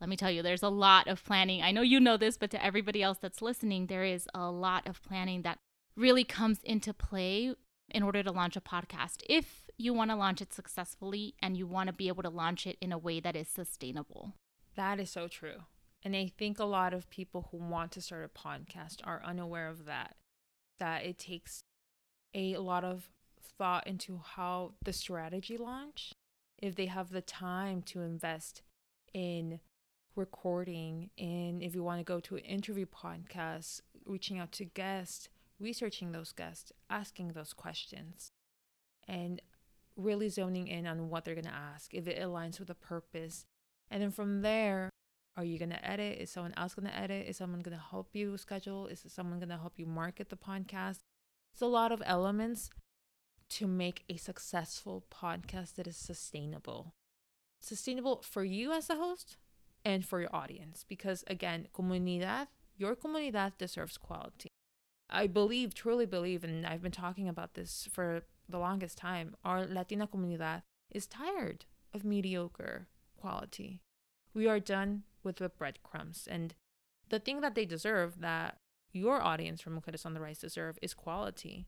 let 0.00 0.08
me 0.08 0.16
tell 0.16 0.30
you, 0.30 0.42
there's 0.42 0.62
a 0.62 0.68
lot 0.68 1.08
of 1.08 1.24
planning. 1.24 1.60
I 1.60 1.72
know 1.72 1.82
you 1.82 1.98
know 1.98 2.16
this, 2.16 2.36
but 2.36 2.52
to 2.52 2.64
everybody 2.64 3.02
else 3.02 3.18
that's 3.20 3.42
listening, 3.42 3.86
there 3.86 4.04
is 4.04 4.28
a 4.32 4.48
lot 4.48 4.86
of 4.86 5.02
planning 5.02 5.42
that 5.42 5.58
really 5.96 6.22
comes 6.22 6.60
into 6.62 6.94
play 6.94 7.54
in 7.90 8.02
order 8.02 8.22
to 8.22 8.32
launch 8.32 8.56
a 8.56 8.60
podcast. 8.60 9.22
If 9.28 9.68
you 9.78 9.94
want 9.94 10.10
to 10.10 10.16
launch 10.16 10.40
it 10.42 10.52
successfully 10.52 11.34
and 11.40 11.56
you 11.56 11.66
want 11.66 11.86
to 11.86 11.92
be 11.92 12.08
able 12.08 12.22
to 12.22 12.30
launch 12.30 12.66
it 12.66 12.76
in 12.80 12.92
a 12.92 12.98
way 12.98 13.20
that 13.20 13.36
is 13.36 13.48
sustainable. 13.48 14.34
That 14.76 15.00
is 15.00 15.10
so 15.10 15.28
true. 15.28 15.62
And 16.02 16.14
I 16.14 16.30
think 16.36 16.58
a 16.58 16.64
lot 16.64 16.94
of 16.94 17.10
people 17.10 17.48
who 17.50 17.58
want 17.58 17.92
to 17.92 18.00
start 18.00 18.24
a 18.24 18.38
podcast 18.38 18.98
are 19.04 19.22
unaware 19.24 19.68
of 19.68 19.84
that, 19.86 20.16
that 20.78 21.04
it 21.04 21.18
takes 21.18 21.60
a 22.34 22.56
lot 22.56 22.84
of 22.84 23.10
thought 23.56 23.86
into 23.86 24.20
how 24.36 24.72
the 24.84 24.92
strategy 24.92 25.56
launch, 25.56 26.12
if 26.58 26.74
they 26.74 26.86
have 26.86 27.10
the 27.10 27.20
time 27.20 27.82
to 27.82 28.02
invest 28.02 28.62
in 29.12 29.60
recording 30.14 31.10
and 31.18 31.62
if 31.62 31.74
you 31.74 31.82
want 31.82 32.00
to 32.00 32.04
go 32.04 32.20
to 32.20 32.36
an 32.36 32.44
interview 32.44 32.86
podcast, 32.86 33.80
reaching 34.04 34.38
out 34.38 34.52
to 34.52 34.64
guests, 34.64 35.28
researching 35.60 36.12
those 36.12 36.32
guests, 36.32 36.72
asking 36.88 37.32
those 37.32 37.52
questions, 37.52 38.30
and 39.06 39.40
really 39.96 40.28
zoning 40.28 40.68
in 40.68 40.86
on 40.86 41.08
what 41.08 41.24
they're 41.24 41.34
going 41.34 41.44
to 41.44 41.50
ask, 41.50 41.92
if 41.94 42.06
it 42.06 42.20
aligns 42.20 42.58
with 42.58 42.68
the 42.68 42.74
purpose. 42.74 43.46
And 43.90 44.02
then 44.02 44.10
from 44.10 44.42
there, 44.42 44.90
are 45.36 45.44
you 45.44 45.58
going 45.58 45.70
to 45.70 45.88
edit? 45.88 46.18
Is 46.18 46.30
someone 46.30 46.54
else 46.56 46.74
going 46.74 46.88
to 46.88 46.96
edit? 46.96 47.26
Is 47.28 47.36
someone 47.36 47.60
going 47.60 47.76
to 47.76 47.82
help 47.90 48.14
you 48.14 48.36
schedule? 48.36 48.86
Is 48.86 49.04
someone 49.08 49.38
going 49.38 49.48
to 49.48 49.56
help 49.56 49.78
you 49.78 49.86
market 49.86 50.28
the 50.28 50.36
podcast? 50.36 51.00
It's 51.52 51.62
a 51.62 51.66
lot 51.66 51.92
of 51.92 52.02
elements 52.04 52.70
to 53.50 53.66
make 53.66 54.04
a 54.08 54.16
successful 54.16 55.04
podcast 55.10 55.74
that 55.76 55.86
is 55.86 55.96
sustainable. 55.96 56.94
Sustainable 57.60 58.22
for 58.22 58.44
you 58.44 58.72
as 58.72 58.90
a 58.90 58.96
host, 58.96 59.36
and 59.84 60.04
for 60.04 60.20
your 60.20 60.34
audience. 60.34 60.84
Because 60.86 61.24
again, 61.26 61.68
comunidad, 61.74 62.48
your 62.76 62.94
comunidad 62.94 63.52
deserves 63.58 63.96
quality. 63.96 64.48
I 65.10 65.26
believe, 65.26 65.74
truly 65.74 66.06
believe, 66.06 66.44
and 66.44 66.66
I've 66.66 66.82
been 66.82 66.92
talking 66.92 67.28
about 67.28 67.54
this 67.54 67.88
for 67.90 68.22
the 68.48 68.58
longest 68.58 68.98
time, 68.98 69.34
our 69.44 69.66
Latina 69.66 70.06
comunidad 70.06 70.62
is 70.90 71.06
tired 71.06 71.64
of 71.94 72.04
mediocre 72.04 72.88
quality. 73.20 73.80
We 74.34 74.46
are 74.46 74.60
done 74.60 75.04
with 75.22 75.36
the 75.36 75.48
breadcrumbs. 75.48 76.28
And 76.30 76.54
the 77.08 77.18
thing 77.18 77.40
that 77.40 77.54
they 77.54 77.64
deserve, 77.64 78.20
that 78.20 78.58
your 78.92 79.20
audience 79.22 79.60
from 79.60 79.78
Mujeres 79.78 80.06
on 80.06 80.14
the 80.14 80.20
Rise 80.20 80.38
deserve, 80.38 80.78
is 80.82 80.94
quality. 80.94 81.66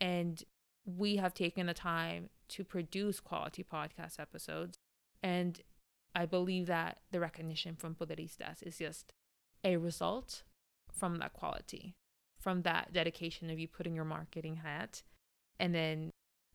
And 0.00 0.42
we 0.84 1.16
have 1.16 1.34
taken 1.34 1.66
the 1.66 1.74
time 1.74 2.30
to 2.48 2.64
produce 2.64 3.20
quality 3.20 3.64
podcast 3.64 4.18
episodes. 4.18 4.78
And 5.22 5.60
I 6.14 6.26
believe 6.26 6.66
that 6.66 6.98
the 7.10 7.20
recognition 7.20 7.76
from 7.76 7.94
Poderistas 7.94 8.62
is 8.62 8.78
just 8.78 9.12
a 9.64 9.76
result 9.76 10.42
from 10.92 11.16
that 11.18 11.32
quality, 11.32 11.94
from 12.42 12.62
that 12.62 12.92
dedication 12.92 13.50
of 13.50 13.58
you 13.58 13.68
putting 13.68 13.94
your 13.94 14.04
marketing 14.04 14.56
hat 14.56 15.02
and 15.58 15.74
then 15.74 16.10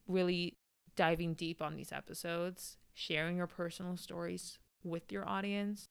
really 0.08 0.54
diving 0.96 1.34
deep 1.34 1.62
on 1.62 1.76
these 1.76 1.92
episodes, 1.92 2.78
sharing 2.94 3.38
your 3.38 3.48
personal 3.48 3.98
stories 3.98 4.58
with 4.84 5.12
your 5.12 5.28
audience, 5.28 5.86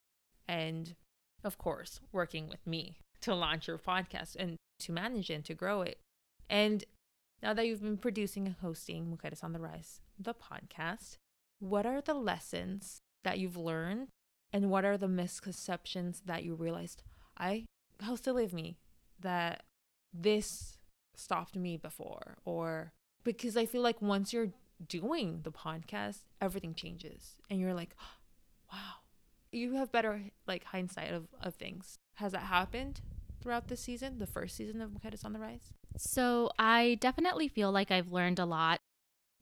and 0.49 0.95
of 1.45 1.59
course, 1.59 2.01
working 2.13 2.49
with 2.49 2.67
me 2.67 2.99
to 3.21 3.35
launch 3.35 3.69
your 3.69 3.79
podcast 3.79 4.37
and 4.37 4.57
to 4.81 4.93
manage 4.93 5.31
and 5.31 5.45
to 5.45 5.55
grow 5.55 5.83
it. 5.83 5.99
And 6.49 6.85
now 7.43 7.55
that 7.55 7.67
you've 7.67 7.83
been 7.83 7.97
producing 7.97 8.47
and 8.47 8.57
hosting 8.61 9.07
Mujeres 9.07 9.45
on 9.45 9.53
the 9.53 9.61
Rise, 9.61 10.01
the 10.19 10.35
podcast, 10.35 11.17
what 11.59 11.87
are 11.87 12.01
the 12.01 12.15
lessons 12.15 13.01
that 13.25 13.39
you've 13.39 13.57
learned 13.57 14.09
and 14.53 14.71
what 14.71 14.85
are 14.85 14.97
the 14.97 15.09
misconceptions 15.09 16.23
that 16.27 16.45
you 16.45 16.55
realized 16.55 17.03
i 17.37 17.65
how 18.01 18.15
silly 18.15 18.45
of 18.45 18.53
me 18.53 18.79
that 19.21 19.65
this 20.19 20.79
stopped 21.15 21.57
me 21.57 21.77
before 21.77 22.37
or 22.45 22.93
because 23.25 23.57
i 23.57 23.65
feel 23.65 23.83
like 23.83 24.01
once 24.03 24.33
you're 24.33 24.53
doing 24.87 25.41
the 25.43 25.53
podcast 25.53 26.21
everything 26.41 26.75
changes 26.75 27.37
and 27.49 27.61
you're 27.61 27.75
like 27.75 27.97
wow 28.73 28.97
you 29.57 29.75
have 29.75 29.91
better 29.91 30.23
like 30.47 30.65
hindsight 30.65 31.13
of, 31.13 31.27
of 31.43 31.55
things. 31.55 31.99
Has 32.15 32.33
that 32.33 32.43
happened 32.43 33.01
throughout 33.41 33.69
the 33.69 33.77
season 33.77 34.19
the 34.19 34.27
first 34.27 34.57
season 34.57 34.81
of 34.81 34.91
Mujeres 34.91 35.25
on 35.25 35.33
the 35.33 35.39
Rise? 35.39 35.73
So 35.97 36.51
i 36.59 36.99
definitely 37.01 37.49
feel 37.49 37.73
like 37.73 37.91
i've 37.91 38.13
learned 38.13 38.39
a 38.39 38.45
lot. 38.45 38.79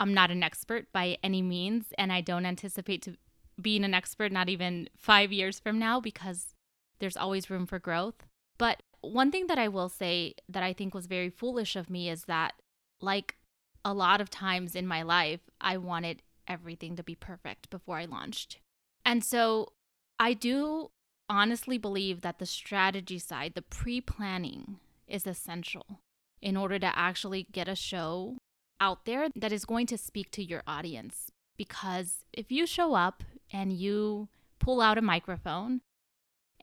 I'm 0.01 0.15
not 0.15 0.31
an 0.31 0.43
expert 0.43 0.87
by 0.93 1.19
any 1.23 1.43
means 1.43 1.87
and 1.99 2.13
i 2.13 2.21
don't 2.21 2.47
anticipate 2.47 3.03
to 3.03 3.17
being 3.61 3.85
an 3.85 3.95
expert 3.95 4.33
not 4.33 4.49
even 4.49 4.89
five 4.97 5.33
years 5.33 5.61
from 5.61 5.79
now 5.79 6.01
because 6.01 6.55
there's 6.99 7.17
always 7.17 7.51
room 7.51 7.67
for 7.67 7.79
growth. 7.79 8.27
But 8.59 8.83
one 9.13 9.31
thing 9.31 9.47
that 9.49 9.59
I 9.59 9.69
will 9.69 9.89
say 9.89 10.35
that 10.49 10.63
I 10.63 10.73
think 10.73 10.95
was 10.95 11.07
very 11.07 11.31
foolish 11.31 11.77
of 11.77 11.91
me 11.91 12.09
is 12.09 12.25
that, 12.25 12.55
like 13.01 13.37
a 13.85 13.95
lot 13.95 14.21
of 14.21 14.31
times 14.31 14.75
in 14.75 14.87
my 14.87 15.03
life, 15.03 15.41
I 15.61 15.77
wanted 15.77 16.23
everything 16.47 16.97
to 16.97 17.03
be 17.03 17.15
perfect 17.15 17.71
before 17.71 17.99
I 17.99 18.05
launched. 18.05 18.59
And 19.05 19.25
so 19.25 19.73
I 20.19 20.35
do 20.35 20.91
honestly 21.29 21.79
believe 21.79 22.21
that 22.23 22.39
the 22.39 22.47
strategy 22.47 23.19
side, 23.19 23.53
the 23.55 23.63
pre 23.63 24.01
planning, 24.01 24.79
is 25.07 25.27
essential 25.27 26.01
in 26.41 26.57
order 26.57 26.79
to 26.79 26.99
actually 26.99 27.47
get 27.53 27.69
a 27.69 27.75
show 27.75 28.39
out 28.81 29.05
there 29.05 29.29
that 29.37 29.53
is 29.53 29.65
going 29.65 29.87
to 29.87 29.99
speak 29.99 30.31
to 30.33 30.45
your 30.45 30.63
audience. 30.67 31.31
Because 31.57 32.25
if 32.33 32.51
you 32.51 32.67
show 32.67 32.95
up 32.95 33.23
and 33.53 33.73
you 33.73 34.29
pull 34.59 34.81
out 34.81 34.99
a 34.99 35.03
microphone 35.03 35.81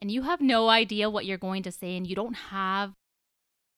and 0.02 0.10
you 0.10 0.22
have 0.22 0.40
no 0.40 0.68
idea 0.68 1.08
what 1.08 1.26
you're 1.26 1.38
going 1.38 1.62
to 1.62 1.70
say 1.70 1.96
and 1.96 2.08
you 2.08 2.16
don't 2.16 2.34
have 2.50 2.94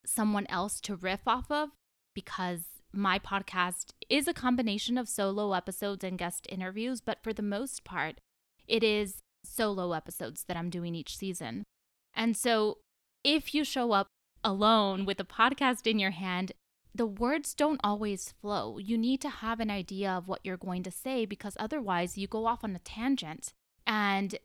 someone 0.07 0.47
else 0.49 0.81
to 0.81 0.97
riff 0.97 1.21
off 1.27 1.51
of 1.51 1.69
because 2.15 2.63
my 2.95 3.19
podcast 3.19 3.91
is 4.09 4.27
a 4.27 4.33
combination 4.33 4.97
of 4.97 5.07
solo 5.07 5.53
episodes 5.53 6.03
and 6.03 6.17
guest 6.17 6.47
interviews, 6.49 7.03
but 7.03 7.23
for 7.23 7.35
the 7.35 7.43
most 7.43 7.85
part, 7.85 8.21
it 8.67 8.83
is 8.83 9.19
solo 9.45 9.93
episodes 9.93 10.45
that 10.45 10.57
I'm 10.57 10.71
doing 10.71 10.95
each 10.95 11.15
season. 11.15 11.65
And 12.15 12.39
so 12.39 12.79
if 13.23 13.55
you 13.55 13.63
show 13.63 13.93
up 13.93 14.07
alone 14.43 15.05
with 15.05 15.21
a 15.21 15.25
podcast 15.25 15.87
in 15.87 15.99
your 15.99 16.13
hand, 16.13 16.53
the 16.95 17.07
words 17.07 17.53
don't 17.53 17.81
always 17.85 18.33
flow. 18.41 18.79
You 18.79 18.97
need 18.97 19.21
to 19.21 19.29
have 19.29 19.61
an 19.61 19.71
idea 19.71 20.11
of 20.11 20.27
what 20.27 20.41
you're 20.43 20.57
going 20.57 20.85
to 20.85 20.91
say 20.91 21.27
because 21.27 21.55
otherwise 21.61 22.17
you 22.17 22.27
go 22.27 22.47
off 22.47 22.65
on 22.65 22.75
a 22.75 22.79
tangent 22.79 23.53
and 23.87 24.39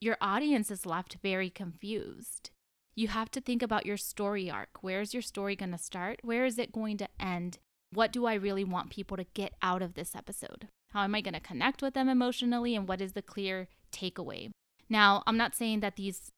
your 0.00 0.16
audience 0.20 0.70
is 0.70 0.86
left 0.86 1.16
very 1.22 1.50
confused. 1.50 2.50
You 2.94 3.08
have 3.08 3.30
to 3.32 3.40
think 3.40 3.62
about 3.62 3.86
your 3.86 3.96
story 3.96 4.50
arc. 4.50 4.82
Where 4.82 5.00
is 5.00 5.12
your 5.12 5.22
story 5.22 5.56
going 5.56 5.72
to 5.72 5.78
start? 5.78 6.20
Where 6.22 6.44
is 6.44 6.58
it 6.58 6.72
going 6.72 6.96
to 6.98 7.08
end? 7.20 7.58
What 7.92 8.12
do 8.12 8.26
I 8.26 8.34
really 8.34 8.64
want 8.64 8.90
people 8.90 9.16
to 9.16 9.26
get 9.34 9.52
out 9.62 9.82
of 9.82 9.94
this 9.94 10.14
episode? 10.14 10.68
How 10.92 11.02
am 11.02 11.14
I 11.14 11.20
going 11.20 11.34
to 11.34 11.40
connect 11.40 11.82
with 11.82 11.94
them 11.94 12.08
emotionally? 12.08 12.74
And 12.74 12.88
what 12.88 13.00
is 13.00 13.12
the 13.12 13.22
clear 13.22 13.68
takeaway? 13.92 14.50
Now, 14.88 15.22
I'm 15.26 15.36
not 15.36 15.54
saying 15.54 15.80
that 15.80 15.96
these 15.96 16.30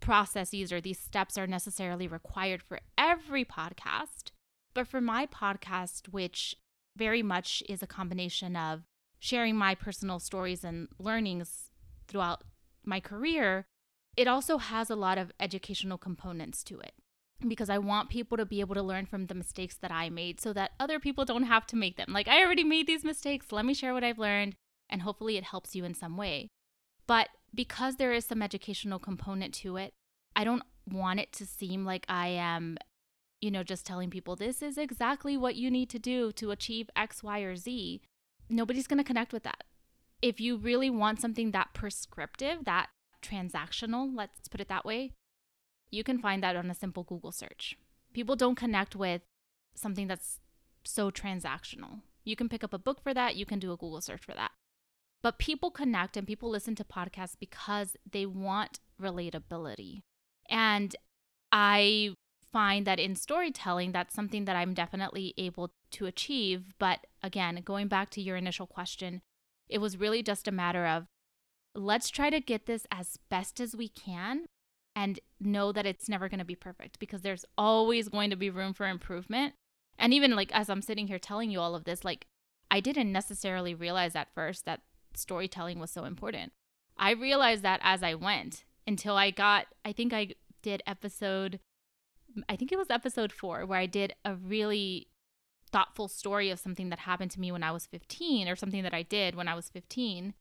processes 0.00 0.72
or 0.72 0.80
these 0.80 0.98
steps 0.98 1.36
are 1.36 1.46
necessarily 1.46 2.06
required 2.06 2.62
for 2.62 2.80
every 2.96 3.44
podcast, 3.44 4.30
but 4.74 4.86
for 4.86 5.00
my 5.00 5.26
podcast, 5.26 6.08
which 6.08 6.56
very 6.96 7.22
much 7.22 7.62
is 7.68 7.82
a 7.82 7.86
combination 7.86 8.56
of 8.56 8.82
sharing 9.18 9.56
my 9.56 9.74
personal 9.74 10.18
stories 10.18 10.64
and 10.64 10.88
learnings 10.98 11.70
throughout 12.08 12.42
my 12.86 13.00
career, 13.00 13.66
it 14.16 14.28
also 14.28 14.58
has 14.58 14.88
a 14.90 14.96
lot 14.96 15.18
of 15.18 15.32
educational 15.38 15.98
components 15.98 16.64
to 16.64 16.80
it 16.80 16.92
because 17.46 17.68
I 17.68 17.78
want 17.78 18.08
people 18.08 18.38
to 18.38 18.46
be 18.46 18.60
able 18.60 18.74
to 18.74 18.82
learn 18.82 19.06
from 19.06 19.26
the 19.26 19.34
mistakes 19.34 19.76
that 19.76 19.92
I 19.92 20.08
made 20.08 20.40
so 20.40 20.52
that 20.54 20.72
other 20.80 20.98
people 20.98 21.24
don't 21.24 21.44
have 21.44 21.66
to 21.68 21.76
make 21.76 21.96
them. 21.96 22.12
Like, 22.12 22.28
I 22.28 22.42
already 22.42 22.64
made 22.64 22.86
these 22.86 23.04
mistakes. 23.04 23.52
Let 23.52 23.66
me 23.66 23.74
share 23.74 23.92
what 23.92 24.04
I've 24.04 24.18
learned, 24.18 24.54
and 24.88 25.02
hopefully 25.02 25.36
it 25.36 25.44
helps 25.44 25.74
you 25.74 25.84
in 25.84 25.94
some 25.94 26.16
way. 26.16 26.48
But 27.06 27.28
because 27.54 27.96
there 27.96 28.12
is 28.12 28.24
some 28.24 28.42
educational 28.42 28.98
component 28.98 29.52
to 29.54 29.76
it, 29.76 29.92
I 30.34 30.44
don't 30.44 30.62
want 30.90 31.20
it 31.20 31.32
to 31.32 31.46
seem 31.46 31.84
like 31.84 32.06
I 32.08 32.28
am, 32.28 32.78
you 33.40 33.50
know, 33.50 33.62
just 33.62 33.86
telling 33.86 34.10
people 34.10 34.36
this 34.36 34.62
is 34.62 34.78
exactly 34.78 35.36
what 35.36 35.56
you 35.56 35.70
need 35.70 35.90
to 35.90 35.98
do 35.98 36.32
to 36.32 36.50
achieve 36.50 36.88
X, 36.96 37.22
Y, 37.22 37.40
or 37.40 37.56
Z. 37.56 38.00
Nobody's 38.48 38.86
going 38.86 38.98
to 38.98 39.04
connect 39.04 39.32
with 39.32 39.42
that. 39.42 39.64
If 40.22 40.40
you 40.40 40.56
really 40.56 40.90
want 40.90 41.20
something 41.20 41.50
that 41.50 41.74
prescriptive, 41.74 42.64
that 42.64 42.88
transactional, 43.22 44.10
let's 44.14 44.48
put 44.48 44.60
it 44.60 44.68
that 44.68 44.84
way, 44.84 45.12
you 45.90 46.02
can 46.02 46.18
find 46.18 46.42
that 46.42 46.56
on 46.56 46.70
a 46.70 46.74
simple 46.74 47.04
Google 47.04 47.32
search. 47.32 47.76
People 48.12 48.36
don't 48.36 48.54
connect 48.56 48.96
with 48.96 49.22
something 49.74 50.06
that's 50.06 50.40
so 50.84 51.10
transactional. 51.10 52.00
You 52.24 52.36
can 52.36 52.48
pick 52.48 52.64
up 52.64 52.72
a 52.72 52.78
book 52.78 53.02
for 53.02 53.14
that, 53.14 53.36
you 53.36 53.46
can 53.46 53.58
do 53.58 53.72
a 53.72 53.76
Google 53.76 54.00
search 54.00 54.24
for 54.24 54.32
that. 54.32 54.52
But 55.22 55.38
people 55.38 55.70
connect 55.70 56.16
and 56.16 56.26
people 56.26 56.50
listen 56.50 56.74
to 56.76 56.84
podcasts 56.84 57.36
because 57.38 57.96
they 58.10 58.26
want 58.26 58.80
relatability. 59.00 60.02
And 60.48 60.94
I 61.50 62.14
find 62.52 62.86
that 62.86 62.98
in 62.98 63.16
storytelling, 63.16 63.92
that's 63.92 64.14
something 64.14 64.44
that 64.44 64.56
I'm 64.56 64.74
definitely 64.74 65.34
able 65.36 65.72
to 65.92 66.06
achieve. 66.06 66.74
But 66.78 67.00
again, 67.22 67.60
going 67.64 67.88
back 67.88 68.10
to 68.10 68.22
your 68.22 68.36
initial 68.36 68.66
question, 68.66 69.22
it 69.68 69.78
was 69.78 69.96
really 69.96 70.22
just 70.22 70.48
a 70.48 70.52
matter 70.52 70.86
of 70.86 71.06
let's 71.74 72.08
try 72.08 72.30
to 72.30 72.40
get 72.40 72.66
this 72.66 72.86
as 72.90 73.18
best 73.28 73.60
as 73.60 73.76
we 73.76 73.88
can 73.88 74.46
and 74.94 75.20
know 75.38 75.72
that 75.72 75.86
it's 75.86 76.08
never 76.08 76.28
going 76.28 76.38
to 76.38 76.44
be 76.44 76.54
perfect 76.54 76.98
because 76.98 77.20
there's 77.20 77.44
always 77.58 78.08
going 78.08 78.30
to 78.30 78.36
be 78.36 78.48
room 78.48 78.72
for 78.72 78.86
improvement. 78.86 79.54
And 79.98 80.14
even 80.14 80.34
like 80.34 80.50
as 80.52 80.70
I'm 80.70 80.82
sitting 80.82 81.06
here 81.06 81.18
telling 81.18 81.50
you 81.50 81.60
all 81.60 81.74
of 81.74 81.84
this, 81.84 82.04
like 82.04 82.26
I 82.70 82.80
didn't 82.80 83.12
necessarily 83.12 83.74
realize 83.74 84.16
at 84.16 84.32
first 84.34 84.64
that 84.64 84.80
storytelling 85.14 85.78
was 85.78 85.90
so 85.90 86.04
important. 86.04 86.52
I 86.96 87.10
realized 87.10 87.62
that 87.62 87.80
as 87.82 88.02
I 88.02 88.14
went 88.14 88.64
until 88.86 89.16
I 89.16 89.30
got, 89.30 89.66
I 89.84 89.92
think 89.92 90.12
I 90.12 90.30
did 90.62 90.82
episode, 90.86 91.60
I 92.48 92.56
think 92.56 92.72
it 92.72 92.78
was 92.78 92.90
episode 92.90 93.32
four, 93.32 93.66
where 93.66 93.78
I 93.78 93.86
did 93.86 94.14
a 94.24 94.34
really 94.34 95.08
thoughtful 95.76 96.08
story 96.08 96.48
of 96.48 96.58
something 96.58 96.88
that 96.88 97.00
happened 97.00 97.30
to 97.30 97.38
me 97.38 97.52
when 97.52 97.62
I 97.62 97.70
was 97.70 97.84
15 97.84 98.48
or 98.48 98.56
something 98.56 98.82
that 98.82 98.94
I 98.94 99.02
did 99.02 99.34
when 99.34 99.46
I 99.46 99.54
was 99.54 99.68
15. 99.68 100.32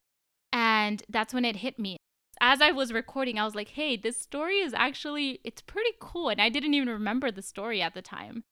And 0.54 1.04
that's 1.10 1.34
when 1.34 1.43
it 1.43 1.58
hit 1.58 1.78
me. 1.78 1.98
As 2.39 2.62
I 2.62 2.71
was 2.71 2.93
recording, 2.93 3.38
I 3.38 3.43
was 3.43 3.54
like, 3.54 3.67
hey, 3.71 3.98
this 3.98 4.17
story 4.17 4.60
is 4.60 4.74
actually, 4.74 5.41
it's 5.43 5.62
pretty 5.62 5.91
cool. 6.00 6.30
And 6.30 6.41
I 6.41 6.48
didn't 6.48 6.74
even 6.74 6.88
remember 6.88 7.32
the 7.32 7.41
story 7.41 7.82
at 7.82 7.93
the 7.93 8.02
time. 8.02 8.45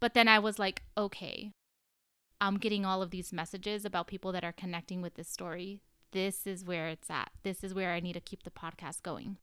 But 0.00 0.14
then 0.14 0.28
I 0.28 0.38
was 0.38 0.58
like, 0.58 0.82
okay, 0.96 1.52
I'm 2.40 2.56
getting 2.56 2.86
all 2.86 3.02
of 3.02 3.10
these 3.10 3.34
messages 3.34 3.84
about 3.84 4.06
people 4.06 4.32
that 4.32 4.44
are 4.44 4.52
connecting 4.52 5.02
with 5.02 5.16
this 5.16 5.28
story. 5.28 5.82
This 6.12 6.46
is 6.46 6.64
where 6.64 6.88
it's 6.88 7.10
at. 7.10 7.32
This 7.42 7.62
is 7.62 7.74
where 7.74 7.92
I 7.92 8.00
need 8.00 8.14
to 8.14 8.20
keep 8.20 8.44
the 8.44 8.50
podcast 8.50 9.02
going. 9.02 9.36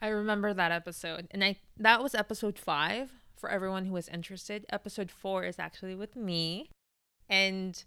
I 0.00 0.08
remember 0.08 0.54
that 0.54 0.72
episode. 0.72 1.28
And 1.30 1.44
I 1.44 1.56
that 1.76 2.02
was 2.02 2.14
episode 2.14 2.58
5 2.58 3.12
for 3.36 3.50
everyone 3.50 3.86
who 3.86 3.96
is 3.96 4.08
interested. 4.08 4.66
Episode 4.70 5.10
4 5.10 5.44
is 5.44 5.58
actually 5.58 5.94
with 5.94 6.16
me. 6.16 6.70
And 7.28 7.82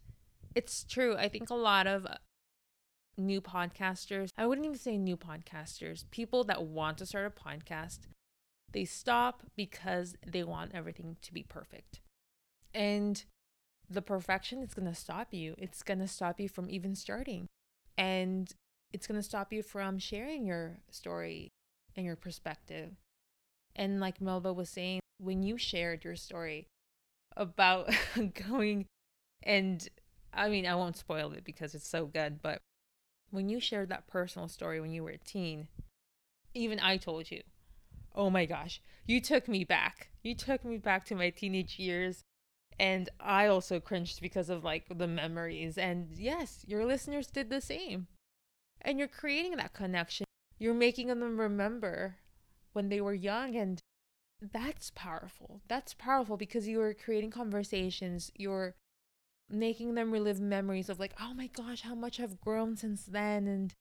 it's 0.55 0.83
true. 0.83 1.15
I 1.15 1.27
think 1.29 1.49
a 1.49 1.55
lot 1.55 1.87
of 1.87 2.05
uh, 2.05 2.15
new 3.17 3.41
podcasters, 3.41 4.29
I 4.37 4.45
wouldn't 4.45 4.65
even 4.65 4.77
say 4.77 4.97
new 4.97 5.17
podcasters, 5.17 6.09
people 6.11 6.43
that 6.45 6.63
want 6.63 6.97
to 6.99 7.05
start 7.05 7.25
a 7.25 7.49
podcast, 7.49 7.99
they 8.71 8.85
stop 8.85 9.43
because 9.55 10.15
they 10.25 10.43
want 10.43 10.71
everything 10.73 11.17
to 11.21 11.33
be 11.33 11.43
perfect. 11.43 12.01
And 12.73 13.23
the 13.89 14.01
perfection 14.01 14.61
is 14.61 14.73
going 14.73 14.87
to 14.87 14.95
stop 14.95 15.33
you. 15.33 15.55
It's 15.57 15.81
going 15.81 15.99
to 15.99 16.07
stop 16.07 16.39
you 16.39 16.47
from 16.47 16.69
even 16.69 16.95
starting. 16.95 17.47
And 17.97 18.53
it's 18.93 19.07
going 19.07 19.19
to 19.19 19.23
stop 19.23 19.51
you 19.51 19.63
from 19.63 19.97
sharing 19.99 20.45
your 20.45 20.79
story 20.91 21.49
and 21.95 22.05
your 22.05 22.15
perspective. 22.15 22.91
And 23.75 23.99
like 23.99 24.21
Melba 24.21 24.53
was 24.53 24.69
saying, 24.69 24.98
when 25.19 25.43
you 25.43 25.57
shared 25.57 26.03
your 26.03 26.15
story 26.15 26.67
about 27.37 27.89
going 28.49 28.85
and 29.43 29.87
I 30.33 30.49
mean, 30.49 30.67
I 30.67 30.75
won't 30.75 30.97
spoil 30.97 31.31
it 31.31 31.43
because 31.43 31.73
it's 31.73 31.87
so 31.87 32.05
good, 32.05 32.41
but 32.41 32.61
when 33.31 33.49
you 33.49 33.59
shared 33.59 33.89
that 33.89 34.07
personal 34.07 34.47
story 34.47 34.79
when 34.79 34.91
you 34.91 35.03
were 35.03 35.11
a 35.11 35.17
teen, 35.17 35.67
even 36.53 36.79
I 36.79 36.97
told 36.97 37.31
you, 37.31 37.41
oh 38.15 38.29
my 38.29 38.45
gosh, 38.45 38.81
you 39.05 39.21
took 39.21 39.47
me 39.47 39.63
back. 39.63 40.09
You 40.23 40.35
took 40.35 40.63
me 40.63 40.77
back 40.77 41.05
to 41.05 41.15
my 41.15 41.29
teenage 41.29 41.79
years 41.79 42.23
and 42.79 43.09
I 43.19 43.47
also 43.47 43.79
cringed 43.79 44.21
because 44.21 44.49
of 44.49 44.63
like 44.63 44.85
the 44.89 45.07
memories. 45.07 45.77
And 45.77 46.07
yes, 46.13 46.63
your 46.65 46.85
listeners 46.85 47.27
did 47.27 47.49
the 47.49 47.61
same. 47.61 48.07
And 48.81 48.97
you're 48.97 49.09
creating 49.09 49.57
that 49.57 49.73
connection. 49.73 50.25
You're 50.57 50.73
making 50.73 51.07
them 51.07 51.39
remember 51.39 52.15
when 52.71 52.87
they 52.87 53.01
were 53.01 53.13
young. 53.13 53.55
And 53.55 53.81
that's 54.41 54.91
powerful. 54.95 55.61
That's 55.67 55.93
powerful 55.93 56.37
because 56.37 56.67
you 56.67 56.81
are 56.81 56.93
creating 56.93 57.31
conversations. 57.31 58.31
You're 58.35 58.75
making 59.49 59.95
them 59.95 60.11
relive 60.11 60.39
memories 60.39 60.89
of 60.89 60.99
like, 60.99 61.13
oh 61.19 61.33
my 61.33 61.47
gosh, 61.47 61.81
how 61.81 61.95
much 61.95 62.19
I've 62.19 62.39
grown 62.39 62.77
since 62.77 63.05
then. 63.05 63.47
And 63.47 63.73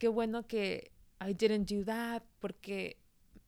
qué 0.00 0.12
bueno 0.12 0.42
que 0.42 0.82
I 1.20 1.32
didn't 1.32 1.64
do 1.64 1.84
that 1.84 2.22
porque 2.40 2.94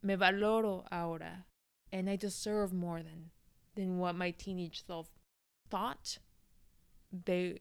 me 0.03 0.17
valoro 0.17 0.85
ahora. 0.91 1.47
And 1.93 2.11
I 2.11 2.17
deserve 2.17 2.73
more 2.73 3.03
than 3.03 3.31
than 3.75 3.99
what 3.99 4.15
my 4.15 4.31
teenage 4.31 4.85
self 4.87 5.09
thought 5.71 6.19
they 7.25 7.61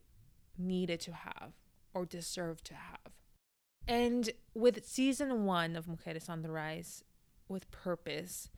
needed 0.58 1.00
to 1.02 1.12
have 1.12 1.54
or 1.93 2.06
deserved 2.06 2.65
to 2.65 2.74
have. 2.74 3.13
And 3.88 4.30
with 4.54 4.86
season 4.86 5.46
one 5.46 5.76
of 5.76 5.88
Mujeres 5.88 6.30
on 6.30 6.41
the 6.41 6.52
Rise, 6.52 7.04
with 7.48 7.69
purpose, 7.72 8.50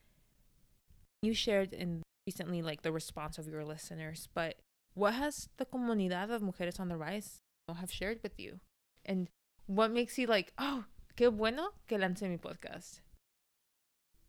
you 1.25 1.33
shared 1.33 1.73
in 1.73 2.03
recently 2.27 2.61
like 2.61 2.81
the 2.81 2.91
response 2.91 3.37
of 3.37 3.47
your 3.47 3.65
listeners, 3.65 4.29
but 4.33 4.55
what 4.93 5.13
has 5.15 5.49
the 5.57 5.65
comunidad 5.65 6.29
of 6.29 6.41
Mujeres 6.41 6.79
on 6.79 6.89
the 6.89 6.97
Rise 6.97 7.39
have 7.73 7.91
shared 7.91 8.19
with 8.23 8.39
you? 8.39 8.59
And 9.05 9.29
what 9.67 9.91
makes 9.91 10.17
you 10.17 10.27
like, 10.27 10.53
oh, 10.57 10.85
qué 11.17 11.35
bueno 11.35 11.69
que 11.87 11.97
lance 11.97 12.21
mi 12.21 12.37
podcast? 12.37 12.99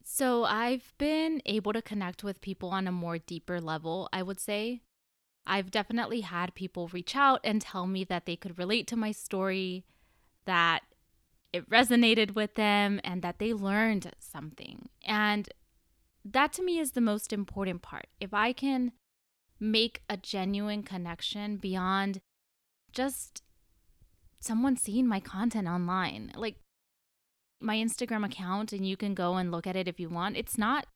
So 0.02 0.44
I've 0.44 0.94
been 0.98 1.42
able 1.46 1.72
to 1.72 1.82
connect 1.82 2.22
with 2.22 2.40
people 2.40 2.70
on 2.70 2.86
a 2.86 2.92
more 2.92 3.18
deeper 3.18 3.60
level, 3.60 4.08
I 4.12 4.22
would 4.22 4.40
say. 4.40 4.82
I've 5.46 5.70
definitely 5.70 6.22
had 6.22 6.54
people 6.54 6.88
reach 6.88 7.14
out 7.16 7.40
and 7.44 7.60
tell 7.60 7.86
me 7.86 8.04
that 8.04 8.26
they 8.26 8.36
could 8.36 8.58
relate 8.58 8.86
to 8.88 8.96
my 8.96 9.12
story, 9.12 9.84
that 10.44 10.82
it 11.52 11.68
resonated 11.70 12.34
with 12.34 12.54
them, 12.54 13.00
and 13.04 13.22
that 13.22 13.38
they 13.38 13.52
learned 13.52 14.10
something. 14.18 14.88
And 15.04 15.48
that 16.32 16.52
to 16.54 16.62
me 16.62 16.78
is 16.78 16.92
the 16.92 17.00
most 17.00 17.32
important 17.32 17.82
part. 17.82 18.06
If 18.20 18.34
I 18.34 18.52
can 18.52 18.92
make 19.58 20.02
a 20.08 20.16
genuine 20.16 20.82
connection 20.82 21.56
beyond 21.56 22.20
just 22.92 23.42
someone 24.40 24.76
seeing 24.76 25.06
my 25.06 25.20
content 25.20 25.66
online, 25.66 26.32
like 26.36 26.56
my 27.60 27.76
Instagram 27.76 28.24
account 28.24 28.72
and 28.72 28.86
you 28.86 28.96
can 28.96 29.14
go 29.14 29.36
and 29.36 29.50
look 29.50 29.66
at 29.66 29.76
it 29.76 29.88
if 29.88 29.98
you 29.98 30.08
want. 30.08 30.36
It's 30.36 30.58
not, 30.58 30.86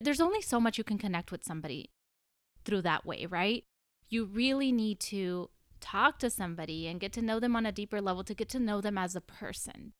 there's 0.00 0.20
only 0.20 0.42
so 0.42 0.58
much 0.58 0.76
you 0.76 0.84
can 0.84 0.98
connect 0.98 1.30
with 1.30 1.44
somebody 1.44 1.90
through 2.64 2.82
that 2.82 3.06
way, 3.06 3.26
right? 3.26 3.64
you 4.10 4.24
really 4.24 4.72
need 4.72 5.00
to 5.00 5.48
talk 5.80 6.18
to 6.18 6.28
somebody 6.28 6.86
and 6.86 7.00
get 7.00 7.12
to 7.14 7.22
know 7.22 7.40
them 7.40 7.56
on 7.56 7.64
a 7.64 7.72
deeper 7.72 8.00
level 8.00 8.24
to 8.24 8.34
get 8.34 8.48
to 8.50 8.58
know 8.58 8.80
them 8.80 8.98
as 8.98 9.16
a 9.16 9.20
person, 9.20 9.92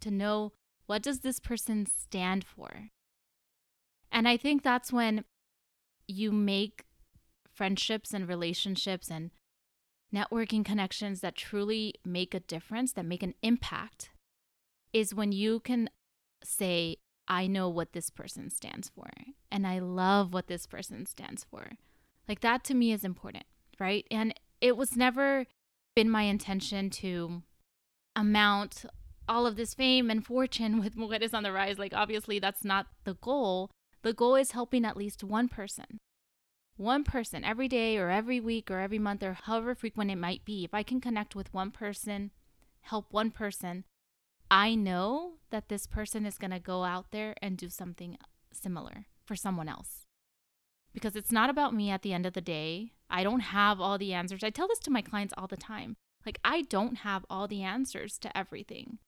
to 0.00 0.10
know 0.10 0.52
what 0.86 1.02
does 1.02 1.20
this 1.20 1.40
person 1.40 1.84
stand 1.84 2.44
for. 2.44 2.90
And 4.16 4.26
I 4.26 4.38
think 4.38 4.62
that's 4.62 4.90
when 4.90 5.26
you 6.08 6.32
make 6.32 6.86
friendships 7.54 8.14
and 8.14 8.26
relationships 8.26 9.10
and 9.10 9.30
networking 10.14 10.64
connections 10.64 11.20
that 11.20 11.36
truly 11.36 11.96
make 12.02 12.32
a 12.32 12.40
difference, 12.40 12.92
that 12.92 13.04
make 13.04 13.22
an 13.22 13.34
impact, 13.42 14.08
is 14.94 15.14
when 15.14 15.32
you 15.32 15.60
can 15.60 15.90
say, 16.42 16.96
I 17.28 17.46
know 17.46 17.68
what 17.68 17.92
this 17.92 18.08
person 18.08 18.48
stands 18.48 18.88
for, 18.88 19.10
and 19.52 19.66
I 19.66 19.80
love 19.80 20.32
what 20.32 20.46
this 20.46 20.66
person 20.66 21.04
stands 21.04 21.44
for. 21.44 21.72
Like 22.26 22.40
that 22.40 22.64
to 22.64 22.74
me 22.74 22.92
is 22.92 23.04
important, 23.04 23.44
right? 23.78 24.06
And 24.10 24.32
it 24.62 24.78
was 24.78 24.96
never 24.96 25.44
been 25.94 26.08
my 26.08 26.22
intention 26.22 26.88
to 26.88 27.42
amount 28.14 28.86
all 29.28 29.46
of 29.46 29.56
this 29.56 29.74
fame 29.74 30.08
and 30.08 30.24
fortune 30.24 30.80
with 30.80 30.96
Mujeres 30.96 31.34
on 31.34 31.42
the 31.42 31.52
Rise. 31.52 31.78
Like, 31.78 31.92
obviously, 31.94 32.38
that's 32.38 32.64
not 32.64 32.86
the 33.04 33.14
goal. 33.14 33.70
The 34.06 34.12
goal 34.12 34.36
is 34.36 34.52
helping 34.52 34.84
at 34.84 34.96
least 34.96 35.24
one 35.24 35.48
person. 35.48 35.98
One 36.76 37.02
person 37.02 37.42
every 37.42 37.66
day 37.66 37.98
or 37.98 38.08
every 38.08 38.38
week 38.38 38.70
or 38.70 38.78
every 38.78 39.00
month 39.00 39.20
or 39.24 39.32
however 39.32 39.74
frequent 39.74 40.12
it 40.12 40.16
might 40.16 40.44
be. 40.44 40.62
If 40.62 40.72
I 40.72 40.84
can 40.84 41.00
connect 41.00 41.34
with 41.34 41.52
one 41.52 41.72
person, 41.72 42.30
help 42.82 43.12
one 43.12 43.32
person, 43.32 43.82
I 44.48 44.76
know 44.76 45.38
that 45.50 45.68
this 45.68 45.88
person 45.88 46.24
is 46.24 46.38
going 46.38 46.52
to 46.52 46.60
go 46.60 46.84
out 46.84 47.10
there 47.10 47.34
and 47.42 47.58
do 47.58 47.68
something 47.68 48.16
similar 48.52 49.06
for 49.24 49.34
someone 49.34 49.68
else. 49.68 50.06
Because 50.94 51.16
it's 51.16 51.32
not 51.32 51.50
about 51.50 51.74
me 51.74 51.90
at 51.90 52.02
the 52.02 52.12
end 52.12 52.26
of 52.26 52.34
the 52.34 52.40
day. 52.40 52.92
I 53.10 53.24
don't 53.24 53.40
have 53.40 53.80
all 53.80 53.98
the 53.98 54.12
answers. 54.12 54.44
I 54.44 54.50
tell 54.50 54.68
this 54.68 54.78
to 54.84 54.90
my 54.92 55.02
clients 55.02 55.34
all 55.36 55.48
the 55.48 55.56
time. 55.56 55.96
Like, 56.24 56.38
I 56.44 56.62
don't 56.62 56.98
have 56.98 57.26
all 57.28 57.48
the 57.48 57.64
answers 57.64 58.18
to 58.18 58.38
everything. 58.38 58.98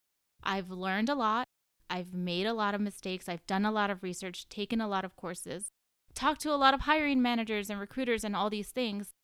I've 0.43 0.73
learned 0.73 1.09
a 1.09 1.15
lot. 1.15 1.47
I've 1.91 2.15
made 2.15 2.47
a 2.47 2.55
lot 2.55 2.75
of 2.75 2.81
mistakes. 2.81 3.29
I've 3.29 3.47
done 3.47 3.65
a 3.65 3.73
lot 3.73 3.91
of 3.91 4.03
research, 4.03 4.49
taken 4.49 4.81
a 4.81 4.89
lot 4.89 5.05
of 5.05 5.17
courses, 5.17 5.73
talked 6.15 6.41
to 6.43 6.53
a 6.53 6.57
lot 6.57 6.75
of 6.75 6.83
hiring 6.83 7.23
managers 7.23 7.71
and 7.71 7.81
recruiters 7.81 8.25
and 8.25 8.37
all 8.37 8.51
these 8.51 8.71
things. 8.71 9.15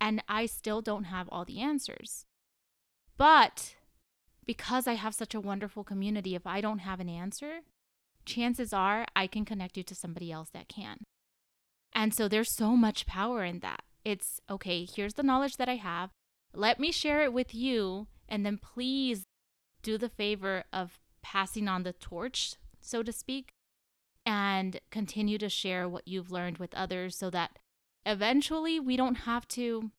And 0.00 0.22
I 0.28 0.46
still 0.46 0.82
don't 0.82 1.04
have 1.04 1.28
all 1.30 1.44
the 1.44 1.60
answers. 1.60 2.26
But 3.16 3.76
because 4.44 4.88
I 4.88 4.94
have 4.94 5.14
such 5.14 5.34
a 5.34 5.40
wonderful 5.40 5.84
community, 5.84 6.34
if 6.34 6.46
I 6.46 6.60
don't 6.60 6.80
have 6.80 7.00
an 7.00 7.08
answer, 7.08 7.60
chances 8.24 8.72
are 8.72 9.06
I 9.14 9.26
can 9.26 9.44
connect 9.44 9.76
you 9.76 9.82
to 9.84 9.94
somebody 9.94 10.32
else 10.32 10.48
that 10.52 10.68
can. 10.68 11.04
And 11.94 12.14
so 12.14 12.26
there's 12.26 12.54
so 12.54 12.76
much 12.76 13.06
power 13.06 13.44
in 13.44 13.60
that. 13.60 13.82
It's 14.04 14.40
okay, 14.50 14.84
here's 14.84 15.14
the 15.14 15.22
knowledge 15.22 15.56
that 15.58 15.68
I 15.68 15.76
have. 15.76 16.10
Let 16.54 16.80
me 16.80 16.90
share 16.90 17.22
it 17.22 17.32
with 17.32 17.54
you. 17.54 18.08
And 18.28 18.44
then 18.44 18.58
please 18.58 19.24
do 19.82 19.98
the 19.98 20.08
favor 20.08 20.64
of 20.72 20.98
passing 21.22 21.68
on 21.68 21.82
the 21.82 21.92
torch, 21.92 22.54
so 22.80 23.02
to 23.02 23.12
speak, 23.12 23.52
and 24.24 24.80
continue 24.90 25.38
to 25.38 25.48
share 25.48 25.88
what 25.88 26.06
you've 26.06 26.30
learned 26.30 26.58
with 26.58 26.74
others 26.74 27.16
so 27.16 27.30
that 27.30 27.58
eventually 28.04 28.78
we 28.78 28.96
don't 28.96 29.26
have 29.26 29.46
to 29.48 29.90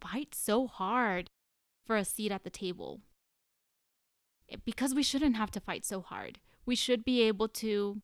fight 0.00 0.34
so 0.34 0.66
hard 0.66 1.30
for 1.86 1.96
a 1.96 2.04
seat 2.04 2.32
at 2.32 2.44
the 2.44 2.50
table. 2.50 3.00
Because 4.64 4.94
we 4.94 5.02
shouldn't 5.02 5.36
have 5.36 5.50
to 5.52 5.60
fight 5.60 5.84
so 5.84 6.00
hard. 6.00 6.38
We 6.64 6.74
should 6.74 7.04
be 7.04 7.22
able 7.22 7.48
to 7.48 8.00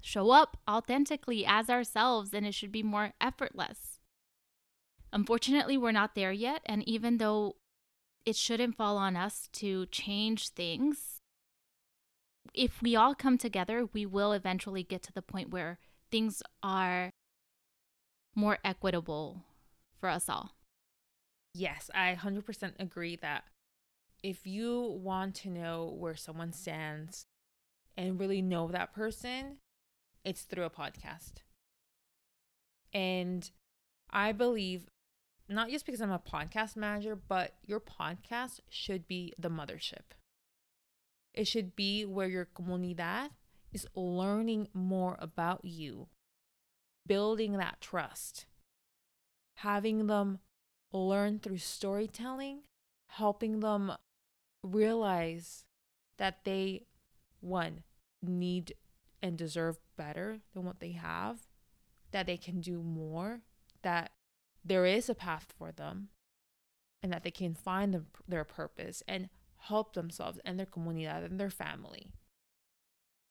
show 0.00 0.30
up 0.30 0.58
authentically 0.68 1.44
as 1.46 1.68
ourselves 1.68 2.32
and 2.32 2.46
it 2.46 2.54
should 2.54 2.72
be 2.72 2.82
more 2.82 3.12
effortless. 3.20 4.00
Unfortunately, 5.12 5.78
we're 5.78 5.92
not 5.92 6.14
there 6.14 6.32
yet. 6.32 6.60
And 6.66 6.86
even 6.86 7.16
though 7.16 7.56
it 8.28 8.36
shouldn't 8.36 8.76
fall 8.76 8.98
on 8.98 9.16
us 9.16 9.48
to 9.54 9.86
change 9.86 10.50
things. 10.50 11.17
If 12.54 12.82
we 12.82 12.96
all 12.96 13.14
come 13.14 13.38
together, 13.38 13.88
we 13.92 14.06
will 14.06 14.32
eventually 14.32 14.82
get 14.82 15.02
to 15.04 15.12
the 15.12 15.22
point 15.22 15.50
where 15.50 15.78
things 16.10 16.42
are 16.62 17.10
more 18.34 18.58
equitable 18.64 19.44
for 20.00 20.08
us 20.08 20.28
all. 20.28 20.52
Yes, 21.54 21.90
I 21.94 22.16
100% 22.20 22.72
agree 22.78 23.16
that 23.16 23.44
if 24.22 24.46
you 24.46 24.98
want 25.02 25.34
to 25.36 25.50
know 25.50 25.94
where 25.98 26.14
someone 26.16 26.52
stands 26.52 27.26
and 27.96 28.18
really 28.18 28.42
know 28.42 28.68
that 28.68 28.92
person, 28.92 29.58
it's 30.24 30.42
through 30.42 30.64
a 30.64 30.70
podcast. 30.70 31.42
And 32.92 33.50
I 34.10 34.32
believe 34.32 34.88
not 35.48 35.70
just 35.70 35.86
because 35.86 36.00
I'm 36.00 36.10
a 36.10 36.18
podcast 36.18 36.76
manager, 36.76 37.16
but 37.16 37.54
your 37.64 37.80
podcast 37.80 38.60
should 38.68 39.06
be 39.08 39.32
the 39.38 39.50
mothership. 39.50 40.14
It 41.38 41.46
should 41.46 41.76
be 41.76 42.04
where 42.04 42.26
your 42.26 42.46
comunidad 42.46 43.28
is 43.72 43.86
learning 43.94 44.66
more 44.74 45.16
about 45.20 45.64
you, 45.64 46.08
building 47.06 47.52
that 47.52 47.80
trust, 47.80 48.46
having 49.58 50.08
them 50.08 50.40
learn 50.92 51.38
through 51.38 51.58
storytelling, 51.58 52.62
helping 53.10 53.60
them 53.60 53.92
realize 54.64 55.64
that 56.16 56.44
they, 56.44 56.86
one, 57.38 57.84
need 58.20 58.74
and 59.22 59.38
deserve 59.38 59.78
better 59.96 60.40
than 60.54 60.64
what 60.64 60.80
they 60.80 60.90
have, 60.90 61.46
that 62.10 62.26
they 62.26 62.36
can 62.36 62.60
do 62.60 62.82
more, 62.82 63.42
that 63.82 64.10
there 64.64 64.86
is 64.86 65.08
a 65.08 65.14
path 65.14 65.46
for 65.56 65.70
them 65.70 66.08
and 67.00 67.12
that 67.12 67.22
they 67.22 67.30
can 67.30 67.54
find 67.54 67.94
them, 67.94 68.06
their 68.26 68.42
purpose. 68.42 69.04
And 69.06 69.28
help 69.68 69.94
themselves 69.94 70.38
and 70.44 70.58
their 70.58 70.66
comunidad 70.66 71.24
and 71.24 71.38
their 71.38 71.50
family. 71.50 72.12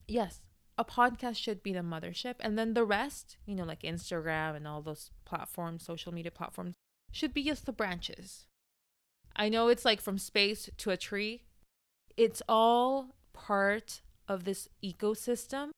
Yes, 0.07 0.41
a 0.77 0.85
podcast 0.85 1.37
should 1.37 1.63
be 1.63 1.73
the 1.73 1.79
mothership. 1.79 2.35
And 2.39 2.57
then 2.57 2.73
the 2.73 2.85
rest, 2.85 3.37
you 3.45 3.55
know, 3.55 3.65
like 3.65 3.81
Instagram 3.81 4.55
and 4.55 4.67
all 4.67 4.81
those 4.81 5.11
platforms, 5.25 5.83
social 5.83 6.13
media 6.13 6.31
platforms, 6.31 6.75
should 7.11 7.33
be 7.33 7.43
just 7.43 7.65
the 7.65 7.71
branches. 7.73 8.45
I 9.35 9.49
know 9.49 9.67
it's 9.67 9.85
like 9.85 10.01
from 10.01 10.17
space 10.17 10.69
to 10.77 10.91
a 10.91 10.97
tree. 10.97 11.43
It's 12.15 12.41
all 12.47 13.15
part 13.33 14.01
of 14.27 14.43
this 14.43 14.67
ecosystem 14.83 15.69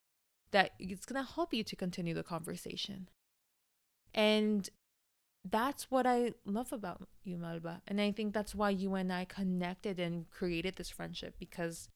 that 0.51 0.71
it's 0.79 1.05
going 1.05 1.23
to 1.23 1.31
help 1.31 1.53
you 1.53 1.63
to 1.63 1.75
continue 1.75 2.13
the 2.13 2.23
conversation. 2.23 3.09
And 4.13 4.69
that's 5.51 5.89
what 5.89 6.05
I 6.05 6.33
love 6.45 6.73
about 6.73 7.07
you, 7.23 7.37
Melba. 7.37 7.81
And 7.87 7.99
I 8.01 8.11
think 8.11 8.33
that's 8.33 8.55
why 8.55 8.69
you 8.71 8.95
and 8.95 9.11
I 9.11 9.25
connected 9.25 9.99
and 9.99 10.29
created 10.29 10.75
this 10.75 10.89
friendship 10.89 11.35
because 11.39 11.89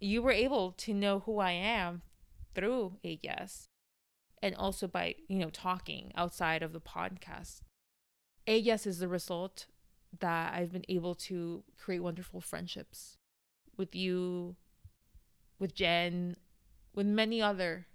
you 0.00 0.22
were 0.22 0.32
able 0.32 0.72
to 0.72 0.94
know 0.94 1.20
who 1.20 1.38
I 1.38 1.52
am 1.52 2.02
through 2.54 2.98
Ellas 3.04 3.68
and 4.42 4.54
also 4.54 4.86
by, 4.86 5.16
you 5.28 5.38
know, 5.38 5.50
talking 5.50 6.12
outside 6.14 6.62
of 6.62 6.72
the 6.72 6.80
podcast. 6.80 7.60
Ellas 8.46 8.86
is 8.86 8.98
the 8.98 9.08
result 9.08 9.66
that 10.20 10.54
I've 10.54 10.72
been 10.72 10.84
able 10.88 11.14
to 11.14 11.64
create 11.76 12.02
wonderful 12.02 12.40
friendships 12.40 13.16
with 13.76 13.94
you, 13.94 14.56
with 15.58 15.74
Jen, 15.74 16.36
with 16.94 17.06
many 17.06 17.42
other 17.42 17.86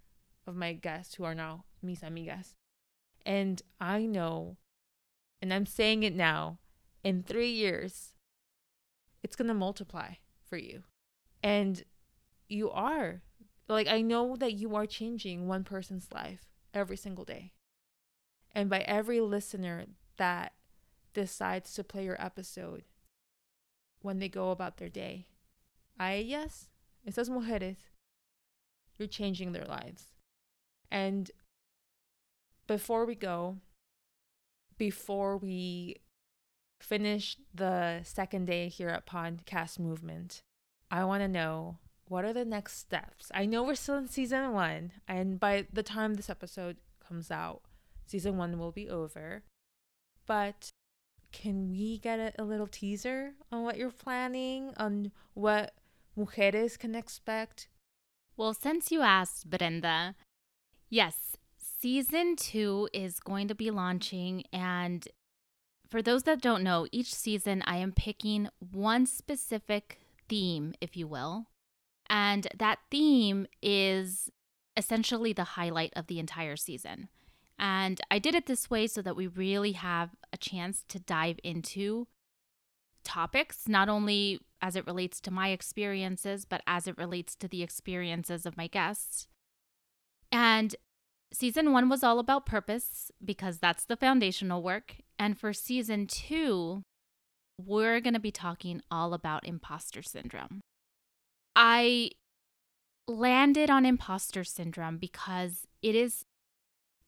of 0.46 0.56
my 0.56 0.74
guests 0.74 1.16
who 1.16 1.24
are 1.24 1.36
now 1.36 1.64
mis 1.82 2.02
amigas. 2.02 2.54
And 3.26 3.62
I 3.80 4.06
know, 4.06 4.58
and 5.42 5.54
I'm 5.54 5.66
saying 5.66 6.04
it 6.04 6.14
now, 6.14 6.60
in 7.04 7.24
three 7.24 7.52
years, 7.52 8.14
it's 9.22 9.36
going 9.36 9.48
to 9.48 9.54
multiply 9.54 10.16
for 10.46 10.58
you. 10.58 10.84
And 11.42 11.84
you 12.48 12.70
are. 12.72 13.22
Like, 13.68 13.88
I 13.88 14.02
know 14.02 14.36
that 14.36 14.54
you 14.54 14.76
are 14.76 14.86
changing 14.86 15.48
one 15.48 15.64
person's 15.64 16.08
life 16.14 16.46
every 16.74 16.98
single 16.98 17.24
day. 17.24 17.54
And 18.54 18.70
by 18.70 18.80
every 18.80 19.20
listener 19.22 19.86
that 20.18 20.54
decides 21.14 21.74
to 21.74 21.84
play 21.84 22.06
your 22.06 22.22
episode 22.24 22.84
when 24.02 24.20
they 24.20 24.30
go 24.30 24.52
about 24.52 24.78
their 24.78 24.90
day, 24.90 25.28
I, 26.00 26.16
yes, 26.16 26.68
esas 27.08 27.30
mujeres, 27.30 27.78
you're 28.98 29.08
changing 29.08 29.54
their 29.54 29.66
lives. 29.66 30.08
And 30.92 31.32
before 32.68 33.06
we 33.06 33.16
go, 33.16 33.58
before 34.78 35.38
we 35.38 35.98
finish 36.82 37.38
the 37.54 38.02
second 38.04 38.46
day 38.46 38.68
here 38.68 38.90
at 38.90 39.06
Podcast 39.06 39.80
Movement, 39.80 40.42
I 40.92 41.04
want 41.06 41.24
to 41.24 41.28
know 41.28 41.78
what 42.08 42.26
are 42.26 42.34
the 42.34 42.46
next 42.46 42.78
steps? 42.78 43.32
I 43.34 43.46
know 43.46 43.64
we're 43.64 43.76
still 43.76 43.98
in 43.98 44.08
season 44.08 44.52
one, 44.52 44.92
and 45.08 45.40
by 45.40 45.68
the 45.72 45.84
time 45.84 46.16
this 46.16 46.30
episode 46.30 46.78
comes 47.06 47.32
out, 47.32 47.62
season 48.06 48.38
one 48.38 48.58
will 48.60 48.72
be 48.72 48.90
over. 48.90 49.44
But 50.26 50.70
can 51.32 51.72
we 51.72 51.98
get 51.98 52.20
a, 52.20 52.42
a 52.42 52.44
little 52.44 52.68
teaser 52.68 53.34
on 53.52 53.64
what 53.64 53.78
you're 53.78 53.92
planning, 53.92 54.74
on 54.78 55.12
what 55.34 55.74
mujeres 56.18 56.78
can 56.78 56.96
expect? 56.96 57.68
Well, 58.38 58.54
since 58.54 58.92
you 58.92 59.02
asked, 59.02 59.50
Brenda, 59.50 60.16
yes, 60.90 61.38
season 61.84 62.38
two 62.38 62.88
is 62.94 63.20
going 63.20 63.50
to 63.50 63.54
be 63.54 63.70
launching. 63.70 64.46
And 64.54 65.06
for 65.90 66.02
those 66.02 66.24
that 66.24 66.42
don't 66.42 66.64
know, 66.64 66.88
each 66.94 67.14
season 67.14 67.62
I 67.68 67.76
am 67.76 67.92
picking 67.92 68.48
one 68.72 69.06
specific 69.06 70.00
theme, 70.30 70.74
if 70.80 70.96
you 70.96 71.08
will. 71.08 71.48
And 72.10 72.48
that 72.58 72.80
theme 72.90 73.48
is 73.62 74.30
essentially 74.78 75.34
the 75.34 75.44
highlight 75.44 75.92
of 75.98 76.08
the 76.08 76.20
entire 76.20 76.56
season. 76.56 77.10
And 77.60 78.00
I 78.10 78.18
did 78.18 78.34
it 78.34 78.46
this 78.46 78.70
way 78.70 78.88
so 78.88 79.02
that 79.02 79.18
we 79.18 79.28
really 79.28 79.74
have 79.74 80.12
a 80.32 80.38
chance 80.38 80.86
to 80.88 81.00
dive 81.00 81.38
into 81.44 82.08
topics, 83.04 83.68
not 83.68 83.90
only 83.90 84.40
as 84.62 84.78
it 84.78 84.88
relates 84.88 85.20
to 85.20 85.32
my 85.32 85.50
experiences, 85.50 86.46
but 86.46 86.62
as 86.66 86.88
it 86.88 86.98
relates 86.98 87.36
to 87.36 87.50
the 87.50 87.62
experiences 87.62 88.46
of 88.46 88.56
my 88.56 88.68
guests. 88.68 89.28
And 90.32 90.78
season 91.34 91.72
one 91.72 91.90
was 91.90 92.04
all 92.04 92.20
about 92.20 92.46
purpose 92.46 93.12
because 93.24 93.58
that's 93.58 93.86
the 93.86 93.98
foundational 93.98 94.62
work. 94.62 94.98
And 95.18 95.38
for 95.38 95.54
season 95.54 96.08
two, 96.08 96.84
we're 97.58 98.00
going 98.00 98.14
to 98.14 98.20
be 98.20 98.32
talking 98.32 98.82
all 98.90 99.14
about 99.14 99.46
imposter 99.46 100.02
syndrome. 100.02 100.62
I 101.56 102.12
landed 103.08 103.70
on 103.70 103.86
imposter 103.86 104.44
syndrome 104.44 104.98
because 104.98 105.68
it 105.82 105.96
is 105.96 106.26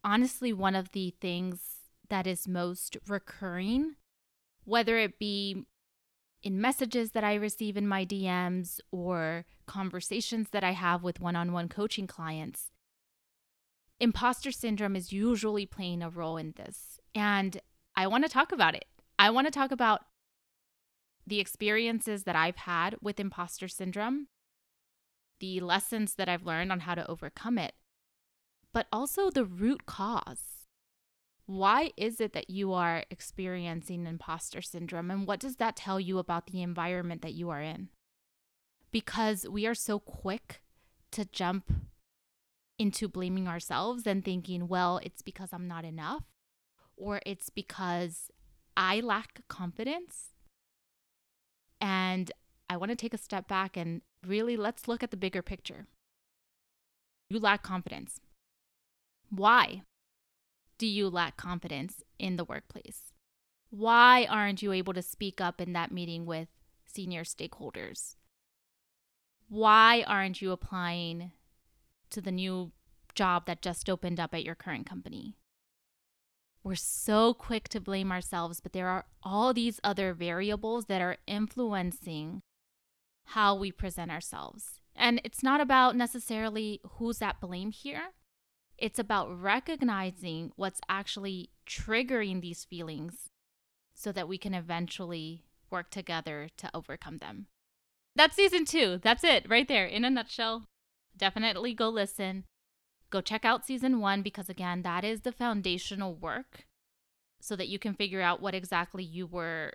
honestly 0.04 0.54
one 0.54 0.76
of 0.76 0.92
the 0.92 1.16
things 1.22 1.62
that 2.10 2.28
is 2.28 2.48
most 2.48 2.98
recurring, 3.08 3.96
whether 4.64 4.98
it 4.98 5.18
be 5.18 5.64
in 6.44 6.62
messages 6.62 7.12
that 7.12 7.24
I 7.24 7.34
receive 7.36 7.76
in 7.76 7.88
my 7.88 8.06
DMs 8.06 8.80
or 8.92 9.46
conversations 9.66 10.50
that 10.52 10.64
I 10.64 10.72
have 10.72 11.02
with 11.02 11.20
one 11.20 11.36
on 11.36 11.52
one 11.52 11.70
coaching 11.70 12.06
clients. 12.06 12.70
Imposter 14.00 14.52
syndrome 14.52 14.96
is 14.96 15.14
usually 15.14 15.66
playing 15.66 16.02
a 16.02 16.10
role 16.10 16.38
in 16.38 16.54
this. 16.56 17.00
And 17.14 17.60
I 17.96 18.08
want 18.08 18.24
to 18.26 18.30
talk 18.30 18.52
about 18.52 18.76
it. 18.76 18.86
I 19.18 19.30
want 19.30 19.48
to 19.48 19.52
talk 19.52 19.72
about 19.72 20.02
the 21.26 21.40
experiences 21.40 22.24
that 22.24 22.36
I've 22.36 22.58
had 22.58 22.98
with 23.02 23.20
imposter 23.20 23.68
syndrome, 23.68 24.28
the 25.40 25.60
lessons 25.60 26.16
that 26.16 26.30
I've 26.30 26.46
learned 26.46 26.72
on 26.72 26.82
how 26.82 26.96
to 26.96 27.10
overcome 27.10 27.58
it, 27.58 27.74
but 28.74 28.88
also 28.92 29.30
the 29.30 29.46
root 29.46 29.86
cause. 29.86 30.68
Why 31.48 31.92
is 31.96 32.20
it 32.20 32.34
that 32.34 32.50
you 32.50 32.74
are 32.74 33.06
experiencing 33.10 34.06
imposter 34.06 34.62
syndrome? 34.62 35.10
And 35.12 35.28
what 35.28 35.40
does 35.40 35.58
that 35.58 35.76
tell 35.76 36.00
you 36.00 36.18
about 36.18 36.48
the 36.48 36.62
environment 36.62 37.22
that 37.22 37.34
you 37.34 37.50
are 37.50 37.62
in? 37.62 37.90
Because 38.92 39.48
we 39.48 39.66
are 39.66 39.76
so 39.76 40.00
quick 40.00 40.62
to 41.12 41.26
jump 41.26 41.72
into 42.78 43.08
blaming 43.08 43.48
ourselves 43.48 44.06
and 44.06 44.24
thinking, 44.24 44.68
well, 44.68 45.00
it's 45.04 45.22
because 45.22 45.50
I'm 45.54 45.68
not 45.68 45.86
enough, 45.86 46.24
or 46.98 47.22
it's 47.26 47.50
because 47.50 48.30
I 48.76 49.00
lack 49.00 49.42
confidence. 49.48 50.32
And 51.80 52.32
I 52.70 52.78
want 52.78 52.90
to 52.90 52.96
take 52.96 53.14
a 53.14 53.18
step 53.18 53.48
back 53.48 53.78
and 53.78 54.02
really 54.26 54.58
let's 54.58 54.88
look 54.88 55.04
at 55.04 55.12
the 55.12 55.18
bigger 55.18 55.42
picture. 55.42 55.88
You 57.30 57.40
lack 57.40 57.64
confidence. 57.64 58.20
Why? 59.30 59.84
do 60.78 60.88
you 60.88 61.10
lack 61.10 61.38
confidence 61.38 62.04
in 62.20 62.36
the 62.36 62.44
workplace? 62.44 63.14
Why 63.70 64.26
aren't 64.30 64.62
you 64.62 64.72
able 64.72 64.94
to 64.94 65.02
speak 65.02 65.42
up 65.42 65.60
in 65.62 65.74
that 65.74 65.92
meeting 65.92 66.26
with 66.26 66.50
senior 66.86 67.24
stakeholders? 67.24 68.16
Why 69.48 70.04
aren't 70.08 70.42
you 70.42 70.52
applying 70.52 71.32
to 72.16 72.22
the 72.22 72.32
new 72.32 72.72
job 73.14 73.46
that 73.46 73.62
just 73.62 73.90
opened 73.90 74.20
up 74.20 74.34
at 74.34 74.44
your 74.44 74.56
current 74.56 74.86
company? 74.88 75.36
We're 76.64 76.76
so 76.76 77.36
quick 77.36 77.70
to 77.70 77.80
blame 77.80 78.12
ourselves, 78.12 78.60
but 78.60 78.74
there 78.74 78.88
are 78.88 79.06
all 79.22 79.54
these 79.54 79.80
other 79.84 80.14
variables 80.14 80.86
that 80.86 81.02
are 81.02 81.18
influencing 81.28 82.42
how 83.28 83.56
we 83.56 83.72
present 83.72 84.10
ourselves. 84.10 84.80
And 84.96 85.22
it's 85.24 85.44
not 85.44 85.62
about 85.62 85.96
necessarily 85.96 86.82
who's 86.94 87.22
at 87.22 87.40
blame 87.40 87.72
here. 87.72 88.14
It's 88.78 88.98
about 88.98 89.30
recognizing 89.30 90.52
what's 90.56 90.82
actually 90.90 91.52
triggering 91.68 92.42
these 92.42 92.66
feelings 92.66 93.30
so 93.94 94.12
that 94.12 94.28
we 94.28 94.38
can 94.38 94.54
eventually 94.54 95.44
work 95.70 95.90
together 95.90 96.50
to 96.58 96.70
overcome 96.74 97.18
them. 97.18 97.48
That's 98.16 98.36
season 98.36 98.66
two. 98.66 99.00
That's 99.02 99.24
it 99.24 99.48
right 99.50 99.68
there 99.68 99.86
in 99.86 100.04
a 100.04 100.10
nutshell. 100.10 100.66
Definitely 101.18 101.74
go 101.74 101.90
listen. 101.90 102.46
Go 103.10 103.22
check 103.22 103.46
out 103.46 103.66
season 103.66 104.00
one 104.00 104.22
because, 104.22 104.50
again, 104.50 104.82
that 104.82 105.04
is 105.04 105.22
the 105.22 105.32
foundational 105.32 106.16
work 106.16 106.66
so 107.40 107.56
that 107.56 107.68
you 107.68 107.80
can 107.80 107.94
figure 107.94 108.22
out 108.22 108.42
what 108.42 108.56
exactly 108.56 109.04
you 109.04 109.28
were 109.28 109.74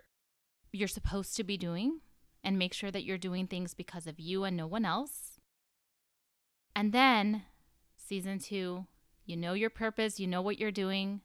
you're 0.73 0.87
supposed 0.87 1.35
to 1.35 1.43
be 1.43 1.57
doing 1.57 1.99
and 2.43 2.57
make 2.57 2.73
sure 2.73 2.91
that 2.91 3.03
you're 3.03 3.17
doing 3.17 3.45
things 3.45 3.73
because 3.73 4.07
of 4.07 4.19
you 4.19 4.43
and 4.43 4.55
no 4.55 4.65
one 4.65 4.85
else. 4.85 5.39
And 6.75 6.93
then 6.93 7.43
season 7.97 8.39
two, 8.39 8.85
you 9.25 9.35
know 9.35 9.53
your 9.53 9.69
purpose, 9.69 10.19
you 10.19 10.27
know 10.27 10.41
what 10.41 10.59
you're 10.59 10.71
doing. 10.71 11.21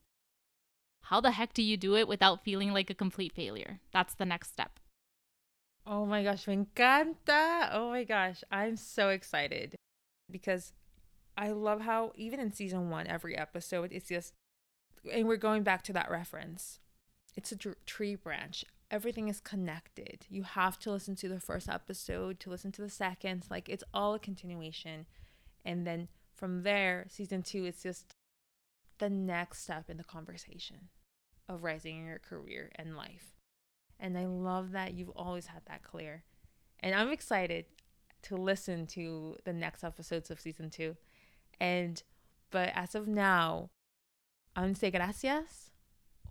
How 1.03 1.21
the 1.21 1.31
heck 1.33 1.55
do 1.55 1.63
you 1.63 1.77
do 1.77 1.97
it 1.97 2.09
without 2.09 2.43
feeling 2.43 2.73
like 2.73 2.91
a 2.91 2.95
complete 2.95 3.33
failure? 3.33 3.79
That's 3.93 4.15
the 4.15 4.27
next 4.27 4.53
step. 4.53 4.81
Oh 5.87 6.05
my 6.05 6.25
gosh, 6.25 6.49
me 6.49 6.57
encanta. 6.57 7.69
Oh 7.73 7.91
my 7.91 8.03
gosh, 8.03 8.43
I'm 8.51 8.77
so 8.77 9.11
excited 9.11 9.76
because 10.31 10.73
I 11.37 11.51
love 11.51 11.83
how 11.83 12.13
even 12.17 12.41
in 12.41 12.53
season 12.53 12.91
one, 12.91 13.07
every 13.07 13.37
episode, 13.37 13.93
it's 13.93 14.09
just, 14.09 14.33
and 15.11 15.29
we're 15.29 15.37
going 15.37 15.63
back 15.63 15.83
to 15.85 15.93
that 15.93 16.11
reference. 16.11 16.81
It's 17.37 17.53
a 17.53 17.57
tree 17.85 18.15
branch. 18.15 18.65
Everything 18.91 19.29
is 19.29 19.41
connected. 19.41 20.27
You 20.31 20.45
have 20.45 20.79
to 20.81 20.91
listen 20.91 21.17
to 21.17 21.29
the 21.29 21.41
first 21.41 21.69
episode 21.69 22.41
to 22.41 22.51
listen 22.51 22.73
to 22.73 22.83
the 22.83 22.89
second. 22.89 23.47
Like 23.51 23.69
it's 23.69 23.85
all 23.93 24.15
a 24.15 24.19
continuation. 24.19 25.07
And 25.65 25.87
then 25.87 26.09
from 26.35 26.63
there, 26.63 27.07
season 27.09 27.43
two 27.43 27.65
is 27.67 27.83
just 27.83 28.15
the 28.99 29.11
next 29.11 29.65
step 29.65 29.91
in 29.91 29.99
the 29.99 30.05
conversation 30.05 30.89
of 31.49 31.63
rising 31.63 31.99
in 31.99 32.07
your 32.07 32.19
career 32.19 32.71
and 32.77 32.97
life. 32.97 33.37
And 33.99 34.17
I 34.17 34.27
love 34.27 34.73
that 34.73 34.95
you've 34.95 35.11
always 35.11 35.47
had 35.47 35.63
that 35.67 35.83
clear. 35.83 36.25
And 36.81 36.95
I'm 36.95 37.11
excited 37.11 37.67
to 38.29 38.37
listen 38.37 38.87
to 38.87 39.37
the 39.45 39.53
next 39.53 39.85
episodes 39.85 40.31
of 40.31 40.41
season 40.41 40.71
two. 40.71 40.97
And, 41.61 42.03
but 42.51 42.71
as 42.75 42.95
of 42.95 43.07
now, 43.07 43.71
I 44.55 44.63
want 44.63 44.75
to 44.75 44.81
say 44.81 44.91
gracias 44.91 45.71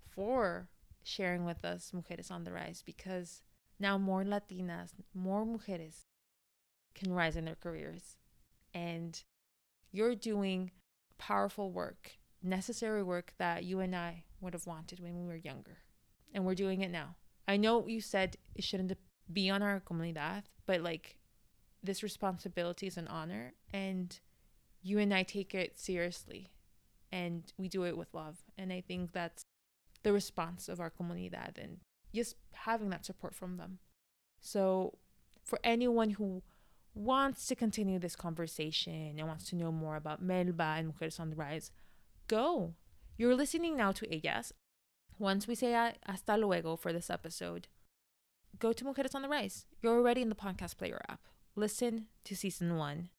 for 0.10 0.70
sharing 1.04 1.46
with 1.46 1.64
us 1.64 1.92
Mujeres 1.94 2.32
on 2.32 2.44
the 2.44 2.52
Rise 2.52 2.84
because 2.86 3.42
now 3.80 3.98
more 3.98 4.24
Latinas, 4.24 4.92
more 5.14 5.46
mujeres 5.46 6.06
can 6.96 7.14
rise 7.14 7.36
in 7.36 7.46
their 7.46 7.56
careers. 7.56 8.18
And 8.74 9.22
you're 9.92 10.16
doing 10.16 10.72
powerful 11.18 11.72
work, 11.72 12.18
necessary 12.42 13.04
work 13.04 13.34
that 13.38 13.64
you 13.64 13.80
and 13.80 13.96
I 13.96 14.24
would 14.42 14.54
have 14.54 14.68
wanted 14.68 15.00
when 15.00 15.18
we 15.18 15.26
were 15.26 15.36
younger. 15.36 15.78
And 16.34 16.46
we're 16.46 16.56
doing 16.56 16.82
it 16.82 16.92
now. 16.92 17.16
I 17.48 17.58
know 17.58 17.88
you 17.88 18.02
said 18.02 18.38
it 18.56 18.64
shouldn't 18.64 18.94
be 19.32 19.50
on 19.50 19.62
our 19.62 19.80
comunidad, 19.80 20.44
but 20.66 20.82
like 20.82 21.18
this 21.86 22.04
responsibility 22.04 22.88
is 22.88 22.98
an 22.98 23.08
honor 23.08 23.54
and 23.74 24.20
you 24.82 25.00
and 25.00 25.14
I 25.14 25.24
take 25.24 25.56
it 25.56 25.80
seriously 25.80 26.52
and 27.12 27.52
we 27.58 27.68
do 27.68 27.84
it 27.84 27.98
with 27.98 28.14
love. 28.14 28.38
And 28.58 28.72
I 28.72 28.82
think 28.82 29.12
that's 29.14 29.44
the 30.04 30.14
response 30.14 30.70
of 30.70 30.80
our 30.80 30.92
comunidad 30.92 31.58
and 31.62 31.80
just 32.14 32.36
having 32.54 32.90
that 32.90 33.06
support 33.06 33.34
from 33.34 33.58
them. 33.58 33.80
So 34.42 34.98
for 35.44 35.60
anyone 35.64 36.12
who 36.12 36.44
wants 36.94 37.48
to 37.48 37.56
continue 37.56 38.00
this 38.00 38.16
conversation 38.16 39.16
and 39.18 39.28
wants 39.28 39.50
to 39.50 39.56
know 39.56 39.72
more 39.72 39.96
about 39.96 40.22
Melba 40.22 40.76
and 40.78 40.94
Mujeres 40.94 41.20
on 41.20 41.30
the 41.30 41.36
Rise, 41.36 41.72
go. 42.28 42.76
You're 43.18 43.36
listening 43.36 43.78
now 43.78 43.92
to 43.94 44.06
Ellas. 44.14 44.52
Once 45.18 45.48
we 45.48 45.56
say 45.56 45.72
hasta 46.06 46.38
luego 46.38 46.76
for 46.76 46.92
this 46.92 47.10
episode, 47.10 47.68
go 48.60 48.74
to 48.74 48.84
Mujeres 48.84 49.16
on 49.16 49.22
the 49.22 49.30
Rise. 49.30 49.66
You're 49.82 49.98
already 49.98 50.22
in 50.22 50.30
the 50.30 50.36
podcast 50.36 50.78
player 50.78 51.02
app. 51.10 51.22
Listen 51.56 52.08
to 52.26 52.36
season 52.36 52.78
one. 52.78 53.10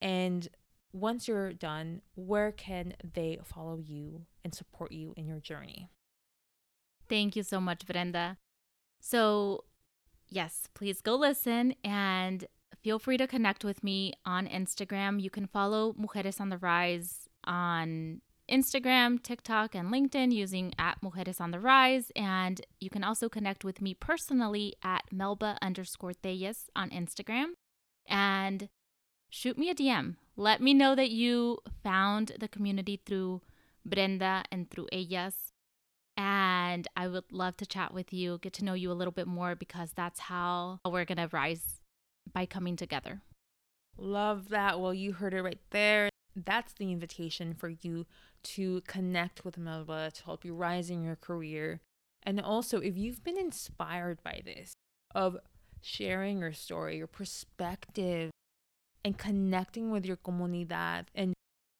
And 0.00 0.48
once 0.92 1.28
you're 1.28 1.52
done, 1.52 2.02
where 2.14 2.52
can 2.52 2.94
they 3.14 3.38
follow 3.42 3.78
you 3.78 4.26
and 4.44 4.54
support 4.54 4.92
you 4.92 5.14
in 5.16 5.26
your 5.26 5.40
journey? 5.40 5.88
Thank 7.08 7.36
you 7.36 7.42
so 7.42 7.60
much, 7.60 7.86
Brenda. 7.86 8.38
So, 9.00 9.64
yes, 10.28 10.68
please 10.74 11.00
go 11.00 11.16
listen 11.16 11.74
and 11.84 12.46
feel 12.82 12.98
free 12.98 13.16
to 13.16 13.26
connect 13.26 13.64
with 13.64 13.82
me 13.82 14.14
on 14.24 14.46
Instagram. 14.46 15.20
You 15.20 15.30
can 15.30 15.46
follow 15.46 15.94
Mujeres 15.94 16.40
on 16.40 16.48
the 16.48 16.58
Rise 16.58 17.28
on 17.44 18.20
Instagram, 18.50 19.22
TikTok, 19.22 19.74
and 19.74 19.92
LinkedIn 19.92 20.32
using 20.32 20.72
at 20.78 21.00
Mujeres 21.00 21.40
on 21.40 21.50
the 21.50 21.60
Rise. 21.60 22.12
And 22.14 22.60
you 22.80 22.90
can 22.90 23.04
also 23.04 23.28
connect 23.28 23.64
with 23.64 23.80
me 23.80 23.94
personally 23.94 24.74
at 24.82 25.04
Melba 25.10 25.58
underscore 25.62 26.12
Telles 26.12 26.70
on 26.76 26.90
Instagram. 26.90 27.52
And 28.06 28.68
shoot 29.30 29.56
me 29.56 29.70
a 29.70 29.74
DM. 29.74 30.16
Let 30.36 30.60
me 30.60 30.74
know 30.74 30.94
that 30.94 31.10
you 31.10 31.58
found 31.82 32.32
the 32.38 32.48
community 32.48 33.00
through 33.04 33.40
Brenda 33.84 34.44
and 34.50 34.70
through 34.70 34.88
Ellas. 34.92 35.52
And 36.16 36.86
I 36.96 37.08
would 37.08 37.32
love 37.32 37.56
to 37.58 37.66
chat 37.66 37.92
with 37.92 38.12
you, 38.12 38.38
get 38.42 38.52
to 38.54 38.64
know 38.64 38.74
you 38.74 38.92
a 38.92 38.94
little 38.94 39.12
bit 39.12 39.26
more 39.26 39.54
because 39.54 39.92
that's 39.92 40.20
how 40.20 40.78
we're 40.84 41.04
going 41.04 41.18
to 41.18 41.28
rise 41.32 41.80
by 42.32 42.46
coming 42.46 42.76
together. 42.76 43.22
Love 43.96 44.48
that. 44.50 44.80
Well, 44.80 44.94
you 44.94 45.12
heard 45.12 45.34
it 45.34 45.42
right 45.42 45.58
there. 45.70 46.10
That's 46.36 46.72
the 46.72 46.90
invitation 46.90 47.54
for 47.54 47.68
you 47.68 48.06
to 48.44 48.80
connect 48.82 49.44
with 49.44 49.56
Melba 49.56 50.10
to 50.12 50.24
help 50.24 50.44
you 50.44 50.54
rise 50.54 50.90
in 50.90 51.02
your 51.02 51.16
career. 51.16 51.80
And 52.22 52.40
also, 52.40 52.80
if 52.80 52.96
you've 52.96 53.22
been 53.22 53.38
inspired 53.38 54.22
by 54.22 54.42
this, 54.44 54.74
of 55.14 55.36
sharing 55.80 56.40
your 56.40 56.52
story, 56.52 56.96
your 56.96 57.06
perspective, 57.06 58.30
and 59.04 59.16
connecting 59.18 59.90
with 59.90 60.04
your 60.04 60.16
comunidad 60.16 61.06
and 61.14 61.34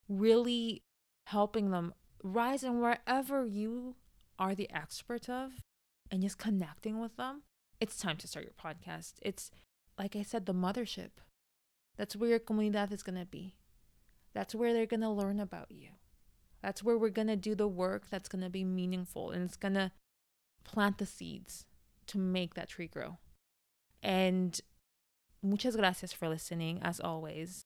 really 0.09 0.83
helping 1.27 1.71
them 1.71 1.95
rise 2.23 2.63
in 2.63 2.81
wherever 2.81 3.47
you 3.47 3.97
are 4.39 4.55
the 4.55 4.71
expert 4.71 5.29
of 5.29 5.53
and 6.11 6.23
just 6.23 6.39
connecting 6.39 7.01
with 7.01 7.17
them, 7.17 7.43
it's 7.81 7.97
time 7.97 8.17
to 8.19 8.29
start 8.29 8.45
your 8.45 8.53
podcast. 8.53 9.15
It's, 9.23 9.51
like 9.99 10.15
I 10.15 10.23
said, 10.23 10.47
the 10.47 10.55
mothership. 10.55 11.11
That's 11.97 12.15
where 12.15 12.31
your 12.31 12.41
comunidad 12.41 12.93
is 12.93 13.03
going 13.03 13.19
to 13.19 13.27
be. 13.27 13.55
That's 14.35 14.55
where 14.55 14.73
they're 14.73 14.87
going 14.87 15.01
to 15.01 15.11
learn 15.11 15.41
about 15.41 15.71
you. 15.71 15.91
That's 16.61 16.83
where 16.83 16.99
we're 16.99 17.11
going 17.11 17.29
to 17.29 17.37
do 17.37 17.55
the 17.55 17.69
work 17.69 18.09
that's 18.11 18.29
going 18.29 18.43
to 18.43 18.51
be 18.51 18.65
meaningful 18.65 19.31
and 19.31 19.45
it's 19.45 19.57
going 19.57 19.75
to 19.75 19.93
plant 20.65 20.99
the 20.99 21.07
seeds 21.07 21.67
to 22.09 22.19
make 22.19 22.55
that 22.55 22.69
tree 22.69 22.89
grow. 22.89 23.19
And 24.03 24.61
muchas 25.43 25.77
gracias 25.77 26.13
for 26.13 26.29
listening, 26.29 26.81
as 26.83 27.01
always. 27.01 27.65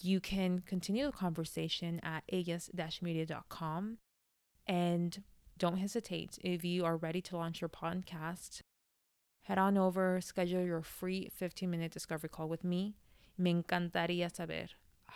You 0.00 0.20
can 0.20 0.60
continue 0.60 1.06
the 1.06 1.12
conversation 1.12 2.00
at 2.02 2.24
ellas-media.com. 2.32 3.98
And 4.66 5.22
don't 5.58 5.78
hesitate 5.78 6.38
if 6.42 6.64
you 6.64 6.84
are 6.84 6.96
ready 6.96 7.20
to 7.22 7.36
launch 7.36 7.60
your 7.60 7.68
podcast. 7.68 8.62
Head 9.42 9.58
on 9.58 9.76
over, 9.76 10.20
schedule 10.20 10.64
your 10.64 10.82
free 10.82 11.28
15 11.34 11.70
minute 11.70 11.92
discovery 11.92 12.30
call 12.30 12.48
with 12.48 12.64
me. 12.64 12.96
Me 13.36 13.52
encantaría 13.52 14.34
saber 14.34 14.68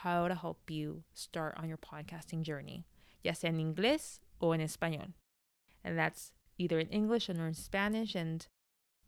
how 0.02 0.28
to 0.28 0.34
help 0.34 0.70
you 0.70 1.02
start 1.14 1.54
on 1.56 1.68
your 1.68 1.78
podcasting 1.78 2.42
journey, 2.42 2.84
sea 3.24 3.48
en 3.48 3.58
inglés 3.58 4.20
o 4.40 4.52
en 4.52 4.61
español. 4.61 5.12
And 5.84 5.98
that's 5.98 6.32
either 6.58 6.78
in 6.78 6.88
English 6.88 7.28
or 7.28 7.46
in 7.46 7.54
Spanish. 7.54 8.14
And 8.14 8.46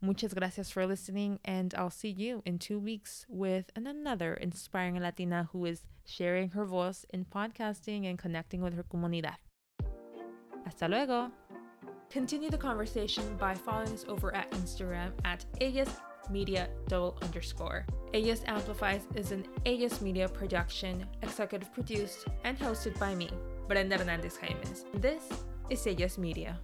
Muchas 0.03 0.33
gracias 0.33 0.71
for 0.71 0.87
listening, 0.87 1.37
and 1.45 1.75
I'll 1.75 1.91
see 1.91 2.09
you 2.09 2.41
in 2.43 2.57
two 2.57 2.79
weeks 2.79 3.27
with 3.29 3.69
another 3.75 4.33
inspiring 4.33 4.99
Latina 4.99 5.47
who 5.51 5.63
is 5.65 5.83
sharing 6.07 6.49
her 6.49 6.65
voice 6.65 7.05
in 7.11 7.25
podcasting 7.25 8.09
and 8.09 8.17
connecting 8.17 8.61
with 8.61 8.73
her 8.73 8.81
comunidad. 8.81 9.35
Hasta 10.65 10.87
luego! 10.87 11.31
Continue 12.09 12.49
the 12.49 12.57
conversation 12.57 13.37
by 13.37 13.53
following 13.53 13.93
us 13.93 14.03
over 14.07 14.33
at 14.35 14.49
Instagram 14.53 15.11
at 15.23 15.45
Ellas 15.61 16.01
Media 16.31 16.69
double 16.87 17.17
underscore. 17.21 17.85
Ellas 18.13 18.41
Amplifies 18.47 19.07
is 19.15 19.31
an 19.31 19.45
Ellas 19.65 20.01
Media 20.01 20.27
production, 20.27 21.05
executive 21.21 21.73
produced 21.73 22.27
and 22.43 22.57
hosted 22.57 22.97
by 22.99 23.13
me, 23.15 23.29
Brenda 23.67 23.97
Hernandez 23.97 24.37
Jaimes. 24.37 24.85
This 25.01 25.23
is 25.69 25.85
Ellas 25.85 26.17
Media. 26.17 26.57